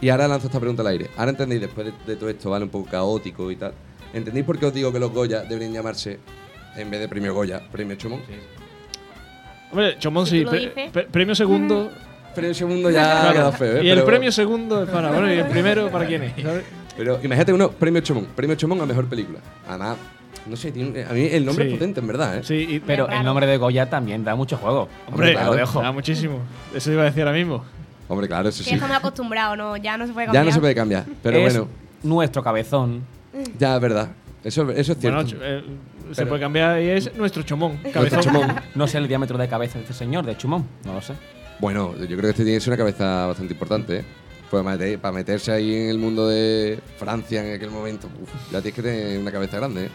Y 0.01 0.09
ahora 0.09 0.27
lanzo 0.29 0.47
esta 0.47 0.59
pregunta 0.59 0.83
al 0.83 0.89
aire. 0.89 1.09
Ahora 1.17 1.31
entendéis, 1.33 1.61
después 1.61 1.87
de, 1.87 1.93
de 2.07 2.17
todo 2.17 2.31
esto, 2.31 2.51
¿vale? 2.51 2.65
Un 2.65 2.71
poco 2.71 2.91
caótico 2.91 3.51
y 3.51 3.57
tal. 3.57 3.73
¿Entendéis 4.15 4.47
por 4.47 4.59
qué 4.59 4.67
os 4.67 4.75
digo 4.75 4.93
que 4.93 4.99
los 4.99 5.11
Goya 5.13 5.43
deberían 5.43 5.73
llamarse, 5.73 6.19
en 6.77 6.91
vez 6.91 7.01
de 7.01 7.09
premio 7.09 7.35
Goya, 7.35 7.61
premio 7.71 7.97
Chomón? 7.97 8.21
Hombre, 9.71 9.97
Chomón 9.99 10.27
sí. 10.27 10.45
pre- 10.45 10.91
pre- 10.93 11.05
premio 11.05 11.35
segundo. 11.35 11.91
Premio 12.35 12.55
segundo 12.55 12.91
ya 12.91 13.29
ha 13.31 13.33
quedado 13.33 13.53
feo, 13.53 13.77
¿eh? 13.79 13.85
y 13.85 13.89
el 13.91 14.03
premio 14.05 14.33
segundo 14.33 14.83
es 14.85 14.91
para. 14.91 15.11
Bueno, 15.13 15.33
y 15.33 15.39
el 15.39 15.47
primero 15.47 15.91
para 15.91 16.07
quién 16.07 16.23
es. 16.25 16.33
Pero 16.97 17.19
imagínate 17.23 17.53
uno, 17.53 17.71
premio 17.71 18.01
Chomón. 18.03 18.27
Premio 18.35 18.57
Chomón 18.57 18.81
a 18.81 18.87
mejor 18.87 19.07
película. 19.09 19.39
Además, 19.69 19.97
no 20.47 20.57
sé, 20.57 20.73
tiene 20.73 20.91
un- 21.03 21.09
a 21.11 21.13
mí 21.13 21.27
el 21.31 21.45
nombre 21.45 21.65
Sí. 21.67 21.71
es 21.73 21.77
potente, 21.79 22.01
en 22.01 22.07
verdad, 22.07 22.39
¿eh? 22.39 22.41
Sí, 22.45 22.67
y- 22.69 22.81
Pero 22.81 23.09
el 23.09 23.25
nombre 23.25 23.47
de 23.47 23.57
Goya 23.57 23.89
también 23.91 24.25
da 24.25 24.35
mucho 24.35 24.57
juego. 24.57 24.89
hombre, 25.09 25.33
claro. 25.33 25.51
lo 25.53 25.57
dejo. 25.57 25.83
da 25.83 25.93
muchísimo. 25.93 26.39
Eso 26.75 26.91
iba 26.93 27.03
a 27.03 27.05
decir 27.07 27.23
ahora 27.23 27.37
mismo. 27.37 27.63
Hombre, 28.09 28.27
claro, 28.27 28.49
eso 28.49 28.65
Que 28.65 28.71
sí. 28.71 28.75
estamos 28.75 28.97
acostumbrados, 28.97 29.57
¿no? 29.57 29.77
Ya 29.77 29.97
no 29.97 30.07
se 30.07 30.13
puede 30.13 30.27
Ya 30.27 30.33
cambiar. 30.33 30.47
no 30.47 30.53
se 30.53 30.61
puede 30.61 30.75
cambiar. 30.75 31.05
Pero 31.23 31.39
es 31.39 31.55
bueno, 31.55 31.69
nuestro 32.03 32.43
cabezón. 32.43 33.03
ya 33.59 33.77
es 33.77 33.81
verdad. 33.81 34.09
Eso, 34.43 34.69
eso 34.71 34.93
es 34.93 34.99
cierto. 34.99 35.23
Bueno, 35.23 35.39
eh, 35.43 35.63
se 36.11 36.17
Pero- 36.17 36.29
puede 36.31 36.41
cambiar 36.41 36.81
y 36.83 36.89
es 36.89 37.15
nuestro 37.15 37.43
chomón. 37.43 37.73
Nuestro 37.83 37.93
Cabezón. 37.93 38.21
Chomón. 38.23 38.55
No 38.75 38.87
sé 38.89 38.99
el 38.99 39.07
diámetro 39.07 39.37
de 39.39 39.47
cabeza 39.49 39.75
de 39.79 39.83
este 39.85 39.95
señor, 39.95 40.25
de 40.25 40.37
Chumón. 40.37 40.67
No 40.85 40.95
lo 40.95 41.03
sé. 41.03 41.13
Bueno, 41.61 41.95
yo 41.97 42.07
creo 42.07 42.23
que 42.23 42.31
este 42.31 42.43
tiene 42.45 42.57
que 42.57 42.61
ser 42.65 42.71
una 42.73 42.79
cabeza 42.79 43.27
bastante 43.27 43.53
importante, 43.53 43.99
¿eh? 43.99 44.05
Pues 44.51 44.65
para, 44.65 44.77
meter- 44.77 44.99
para 44.99 45.13
meterse 45.13 45.53
ahí 45.53 45.75
en 45.75 45.91
el 45.91 45.99
mundo 45.99 46.27
de 46.29 46.81
Francia 46.99 47.47
en 47.47 47.55
aquel 47.55 47.71
momento, 47.71 48.09
uf, 48.21 48.29
ya 48.53 48.61
tienes 48.61 48.75
que 48.75 48.83
tener 48.83 49.19
una 49.19 49.31
cabeza 49.31 49.59
grande, 49.59 49.87
¿eh? 49.87 49.91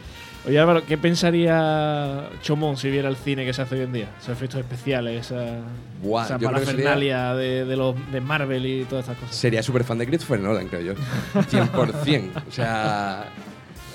Oye, 0.47 0.59
Álvaro, 0.59 0.83
¿qué 0.85 0.95
pensaría 0.97 2.29
Chomón 2.43 2.77
si 2.77 2.89
viera 2.91 3.09
el 3.09 3.15
cine 3.15 3.43
que 3.45 3.51
se 3.53 3.63
hace 3.63 3.75
hoy 3.75 3.81
en 3.81 3.91
día? 3.93 4.09
Esos 4.19 4.29
efectos 4.29 4.59
especiales, 4.59 5.25
esa, 5.25 5.57
Buah, 6.03 6.25
esa 6.25 6.33
sería- 6.35 6.49
parafernalia 6.51 7.33
de, 7.33 7.65
de, 7.65 7.75
los, 7.75 7.95
de 8.11 8.21
Marvel 8.21 8.65
y 8.65 8.83
todas 8.85 9.05
estas 9.05 9.17
cosas. 9.17 9.35
Sería 9.35 9.63
súper 9.63 9.83
fan 9.83 9.97
de 9.97 10.05
Christopher 10.05 10.39
Nolan, 10.39 10.67
creo 10.67 10.81
yo. 10.81 10.93
100%. 11.33 12.29
o 12.47 12.51
sea, 12.51 13.25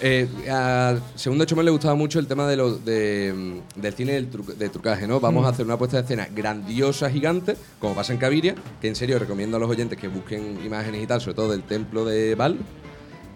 eh, 0.01 0.29
a 0.51 0.97
Segundo 1.15 1.45
Chomón 1.45 1.65
le 1.65 1.71
gustaba 1.71 1.95
mucho 1.95 2.19
el 2.19 2.27
tema 2.27 2.47
de 2.49 2.57
lo, 2.57 2.77
de, 2.79 3.33
mm, 3.77 3.81
del 3.81 3.95
cine 3.95 4.13
del 4.13 4.31
tru- 4.31 4.45
de 4.55 4.69
trucaje, 4.69 5.07
¿no? 5.07 5.21
Vamos 5.21 5.45
a 5.47 5.51
hacer 5.51 5.65
una 5.67 5.77
puesta 5.79 5.97
de 5.99 6.03
escena 6.05 6.29
grandiosa, 6.35 7.11
gigante, 7.11 7.57
como 7.79 7.95
pasa 7.95 8.13
en 8.13 8.19
Caviria, 8.19 8.55
que 8.81 8.89
en 8.89 8.97
serio 8.97 9.19
recomiendo 9.19 9.57
a 9.57 9.61
los 9.61 9.69
oyentes 9.71 9.99
que 9.99 10.09
busquen 10.09 10.59
imágenes 10.65 11.03
y 11.03 11.07
tal, 11.07 11.21
sobre 11.21 11.35
todo 11.35 11.51
del 11.51 11.63
templo 11.63 12.05
de 12.05 12.35
Val. 12.35 12.57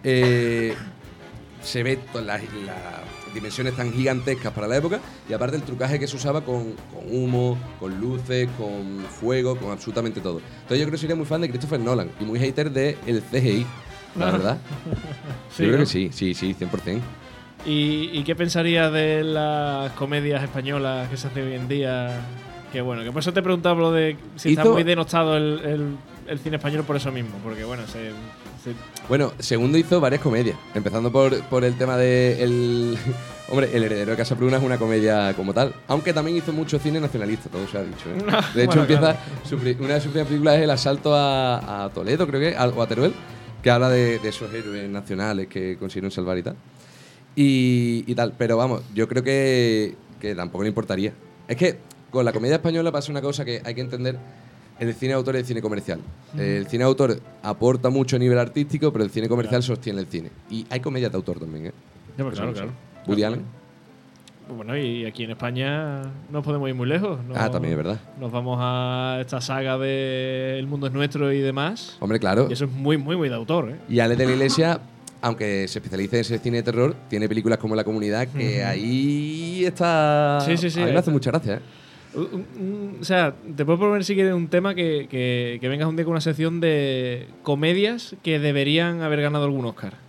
Eh, 0.02 0.74
se 1.62 1.82
ve 1.82 1.98
todas 2.12 2.26
las, 2.26 2.42
las 2.66 3.32
dimensiones 3.34 3.74
tan 3.74 3.90
gigantescas 3.92 4.52
para 4.52 4.68
la 4.68 4.76
época 4.76 5.00
y 5.28 5.32
aparte 5.32 5.56
el 5.56 5.62
trucaje 5.62 5.98
que 5.98 6.06
se 6.06 6.14
usaba 6.16 6.44
con, 6.44 6.72
con 6.92 7.04
humo, 7.10 7.58
con 7.80 7.98
luces, 7.98 8.48
con 8.58 9.02
fuego, 9.18 9.56
con 9.56 9.70
absolutamente 9.70 10.20
todo. 10.20 10.40
Entonces 10.40 10.78
yo 10.78 10.84
creo 10.84 10.90
que 10.92 10.98
sería 10.98 11.16
muy 11.16 11.24
fan 11.24 11.40
de 11.40 11.48
Christopher 11.48 11.80
Nolan 11.80 12.10
y 12.20 12.24
muy 12.24 12.38
hater 12.38 12.70
de 12.70 12.98
el 13.06 13.22
CGI, 13.22 13.64
la 14.18 14.30
verdad. 14.30 14.58
Sí, 15.56 15.62
yo 15.64 15.68
creo 15.68 15.72
¿no? 15.72 15.78
que 15.78 15.86
sí, 15.86 16.10
sí, 16.12 16.34
sí, 16.34 16.54
100%. 16.58 17.00
¿Y, 17.66 18.10
y 18.12 18.24
qué 18.24 18.34
pensarías 18.36 18.92
de 18.92 19.24
las 19.24 19.92
comedias 19.92 20.42
españolas 20.42 21.08
que 21.08 21.16
se 21.16 21.28
hacen 21.28 21.46
hoy 21.46 21.54
en 21.54 21.66
día? 21.68 22.10
Que 22.72 22.80
bueno, 22.82 23.02
que 23.04 23.12
por 23.12 23.20
eso 23.20 23.32
te 23.32 23.40
preguntaba 23.42 23.80
lo 23.80 23.92
de 23.92 24.16
si 24.36 24.50
está 24.50 24.64
muy 24.64 24.82
denostado 24.82 25.36
el, 25.36 25.60
el- 25.64 25.96
el 26.26 26.38
cine 26.38 26.56
español 26.56 26.84
por 26.84 26.96
eso 26.96 27.12
mismo. 27.12 27.36
Porque 27.44 27.64
bueno, 27.64 27.82
se, 27.86 28.08
se- 28.62 28.74
Bueno, 29.08 29.32
segundo 29.38 29.78
hizo 29.78 30.00
varias 30.00 30.20
comedias, 30.22 30.56
empezando 30.74 31.12
por, 31.12 31.38
por 31.44 31.64
el 31.64 31.74
tema 31.76 31.96
de 31.96 32.42
el 32.42 32.98
hombre, 33.48 33.70
El 33.74 33.84
heredero 33.84 34.10
de 34.12 34.16
Casa 34.16 34.34
Pruna 34.36 34.56
es 34.58 34.62
una 34.62 34.76
comedia 34.78 35.32
como 35.34 35.54
tal, 35.54 35.72
aunque 35.88 36.12
también 36.12 36.36
hizo 36.38 36.52
mucho 36.52 36.78
cine 36.78 36.98
nacionalista, 37.00 37.48
todo 37.48 37.66
se 37.68 37.78
ha 37.78 37.82
dicho. 37.82 38.08
¿eh? 38.10 38.22
De 38.54 38.62
hecho 38.64 38.66
Bueno, 38.66 38.82
empieza 38.82 39.00
claro. 39.02 39.18
su 39.48 39.56
pri- 39.58 39.76
una 39.80 39.94
de 39.94 40.00
sus 40.00 40.10
primeras 40.10 40.28
películas 40.28 40.56
es 40.56 40.62
el 40.62 40.70
asalto 40.70 41.14
a, 41.14 41.84
a 41.84 41.88
Toledo, 41.90 42.26
creo 42.26 42.40
que, 42.40 42.56
a- 42.56 42.66
o 42.68 42.82
a 42.82 42.86
Teruel, 42.86 43.12
que 43.64 43.70
habla 43.70 43.88
de, 43.88 44.18
de 44.18 44.28
esos 44.28 44.52
héroes 44.52 44.90
nacionales 44.90 45.46
que 45.46 45.78
consiguieron 45.78 46.10
salvar 46.10 46.36
y 46.36 46.42
tal. 46.42 46.54
Y, 47.34 48.04
y 48.06 48.14
tal, 48.14 48.34
pero 48.36 48.58
vamos, 48.58 48.82
yo 48.94 49.08
creo 49.08 49.22
que, 49.22 49.94
que 50.20 50.34
tampoco 50.34 50.64
le 50.64 50.68
importaría. 50.68 51.14
Es 51.48 51.56
que 51.56 51.78
con 52.10 52.26
la 52.26 52.32
comedia 52.32 52.56
española 52.56 52.92
pasa 52.92 53.10
una 53.10 53.22
cosa 53.22 53.42
que 53.42 53.62
hay 53.64 53.74
que 53.74 53.80
entender 53.80 54.18
el 54.78 54.92
cine 54.94 55.12
de 55.12 55.14
autor 55.14 55.36
y 55.36 55.38
el 55.38 55.46
cine 55.46 55.62
comercial. 55.62 55.98
El 56.36 56.66
cine 56.66 56.84
de 56.84 56.88
autor 56.88 57.20
aporta 57.42 57.88
mucho 57.88 58.16
a 58.16 58.18
nivel 58.18 58.38
artístico, 58.38 58.92
pero 58.92 59.02
el 59.02 59.10
cine 59.10 59.30
comercial 59.30 59.62
sostiene 59.62 60.00
el 60.00 60.08
cine. 60.08 60.30
Y 60.50 60.66
hay 60.68 60.80
comedias 60.80 61.10
de 61.10 61.16
autor 61.16 61.40
también, 61.40 61.68
¿eh? 61.68 61.72
Pues, 62.18 62.34
claro, 62.34 62.52
claro. 62.52 62.70
Woody 63.06 63.22
Allen. 63.22 63.42
Bueno, 64.48 64.76
y 64.76 65.06
aquí 65.06 65.24
en 65.24 65.30
España 65.30 66.02
no 66.30 66.42
podemos 66.42 66.68
ir 66.68 66.74
muy 66.74 66.86
lejos. 66.86 67.18
Ah, 67.34 67.50
también 67.50 67.72
es 67.72 67.76
verdad. 67.78 68.00
Nos 68.20 68.30
vamos 68.30 68.58
a 68.60 69.18
esta 69.20 69.40
saga 69.40 69.78
de 69.78 70.58
El 70.58 70.66
mundo 70.66 70.86
es 70.86 70.92
nuestro 70.92 71.32
y 71.32 71.40
demás. 71.40 71.96
Hombre, 72.00 72.18
claro. 72.20 72.46
Y 72.50 72.52
eso 72.52 72.66
es 72.66 72.70
muy, 72.70 72.98
muy, 72.98 73.16
muy 73.16 73.28
de 73.28 73.34
autor, 73.34 73.70
¿eh? 73.70 73.76
Y 73.88 74.00
Alex 74.00 74.18
de 74.18 74.26
la 74.26 74.32
Iglesia, 74.32 74.80
aunque 75.22 75.66
se 75.66 75.78
especialice 75.78 76.16
en 76.16 76.20
ese 76.20 76.38
cine 76.38 76.58
de 76.58 76.62
terror, 76.62 76.94
tiene 77.08 77.28
películas 77.28 77.58
como 77.58 77.74
La 77.74 77.84
Comunidad 77.84 78.28
que 78.28 78.62
ahí 78.62 79.64
está. 79.64 80.40
Sí, 80.44 80.56
sí, 80.58 80.68
sí, 80.68 80.82
A 80.82 80.86
mí 80.86 80.92
me 80.92 80.98
hace 80.98 81.10
mucha 81.10 81.30
gracia, 81.30 81.54
¿eh? 81.54 81.60
O 83.00 83.02
sea, 83.02 83.34
te 83.56 83.64
puedo 83.64 83.78
proponer 83.78 84.04
si 84.04 84.14
quieres 84.14 84.34
un 84.34 84.46
tema 84.46 84.74
que, 84.74 85.08
que, 85.10 85.58
que 85.60 85.68
vengas 85.68 85.88
un 85.88 85.96
día 85.96 86.04
con 86.04 86.12
una 86.12 86.20
sección 86.20 86.60
de 86.60 87.26
comedias 87.42 88.14
que 88.22 88.38
deberían 88.38 89.02
haber 89.02 89.20
ganado 89.20 89.46
algún 89.46 89.64
Oscar. 89.64 90.03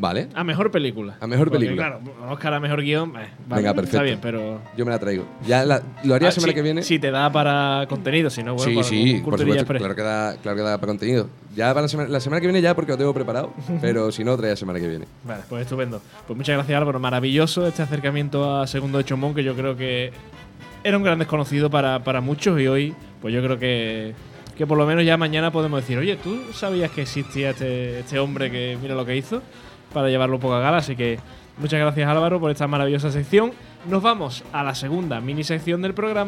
Vale. 0.00 0.28
A 0.34 0.44
mejor 0.44 0.70
película. 0.70 1.16
A 1.20 1.26
mejor 1.26 1.48
Porque, 1.50 1.66
película. 1.66 1.98
Claro, 2.00 2.32
Oscar 2.32 2.54
a 2.54 2.60
mejor 2.60 2.82
guion. 2.82 3.10
eh, 3.10 3.28
vale, 3.48 3.62
Venga, 3.62 3.74
perfecto. 3.74 3.96
Está 3.96 4.02
bien, 4.04 4.18
pero. 4.22 4.60
Yo 4.76 4.84
me 4.84 4.92
la 4.92 4.98
traigo. 4.98 5.24
Ya 5.46 5.64
la- 5.64 5.82
lo 6.04 6.14
haría 6.14 6.28
Ah, 6.28 6.32
semana 6.32 6.52
sí, 6.52 6.54
que 6.54 6.62
viene. 6.62 6.82
Si 6.82 6.98
te 6.98 7.10
da 7.10 7.30
para 7.32 7.84
contenido, 7.88 8.30
si 8.30 8.42
no, 8.42 8.54
bueno, 8.54 8.70
sí, 8.70 8.74
para 8.76 8.86
sí, 8.88 9.22
por 9.24 9.38
supuesto. 9.38 9.74
Claro 9.74 9.94
que, 9.96 10.02
da, 10.02 10.36
claro 10.40 10.56
que 10.56 10.62
da 10.62 10.78
para 10.78 10.90
contenido. 10.90 11.28
Ya 11.56 11.68
para 11.70 11.82
la 11.82 11.88
semana, 11.88 12.08
la 12.08 12.20
semana 12.20 12.40
que 12.40 12.46
viene 12.46 12.60
ya 12.62 12.74
porque 12.76 12.92
lo 12.92 12.98
tengo 12.98 13.12
preparado, 13.12 13.52
pero 13.80 14.12
si 14.12 14.22
no, 14.22 14.36
trae 14.36 14.50
la 14.50 14.56
semana 14.56 14.78
que 14.78 14.86
viene. 14.88 15.06
Vale, 15.24 15.42
pues 15.48 15.62
estupendo. 15.62 16.00
Pues 16.26 16.36
muchas 16.36 16.56
gracias, 16.56 16.78
Álvaro. 16.78 17.00
Maravilloso 17.00 17.66
este 17.66 17.82
acercamiento 17.82 18.60
a 18.60 18.66
Segundo 18.68 18.98
de 18.98 19.04
Chomón, 19.04 19.34
que 19.34 19.42
yo 19.42 19.54
creo 19.56 19.76
que 19.76 20.12
era 20.84 20.96
un 20.96 21.02
gran 21.02 21.18
desconocido 21.18 21.70
para, 21.70 22.04
para 22.04 22.20
muchos 22.20 22.60
y 22.60 22.68
hoy, 22.68 22.94
pues 23.20 23.34
yo 23.34 23.42
creo 23.42 23.58
que, 23.58 24.14
que 24.56 24.64
por 24.66 24.78
lo 24.78 24.86
menos 24.86 25.04
ya 25.04 25.16
mañana 25.16 25.50
podemos 25.50 25.80
decir, 25.80 25.98
oye, 25.98 26.16
¿tú 26.16 26.38
sabías 26.52 26.90
que 26.92 27.02
existía 27.02 27.50
este, 27.50 27.98
este 28.00 28.18
hombre 28.20 28.48
que 28.50 28.78
mira 28.80 28.94
lo 28.94 29.04
que 29.04 29.16
hizo? 29.16 29.42
Para 29.92 30.08
llevarlo 30.08 30.36
un 30.36 30.40
poco 30.40 30.54
a 30.54 30.60
gala. 30.60 30.78
Así 30.78 30.96
que 30.96 31.18
muchas 31.58 31.80
gracias, 31.80 32.08
Álvaro, 32.08 32.40
por 32.40 32.50
esta 32.50 32.66
maravillosa 32.66 33.10
sección. 33.10 33.52
Nos 33.88 34.02
vamos 34.02 34.44
a 34.52 34.62
la 34.62 34.74
segunda 34.74 35.20
mini 35.20 35.44
sección 35.44 35.82
del 35.82 35.94
programa. 35.94 36.26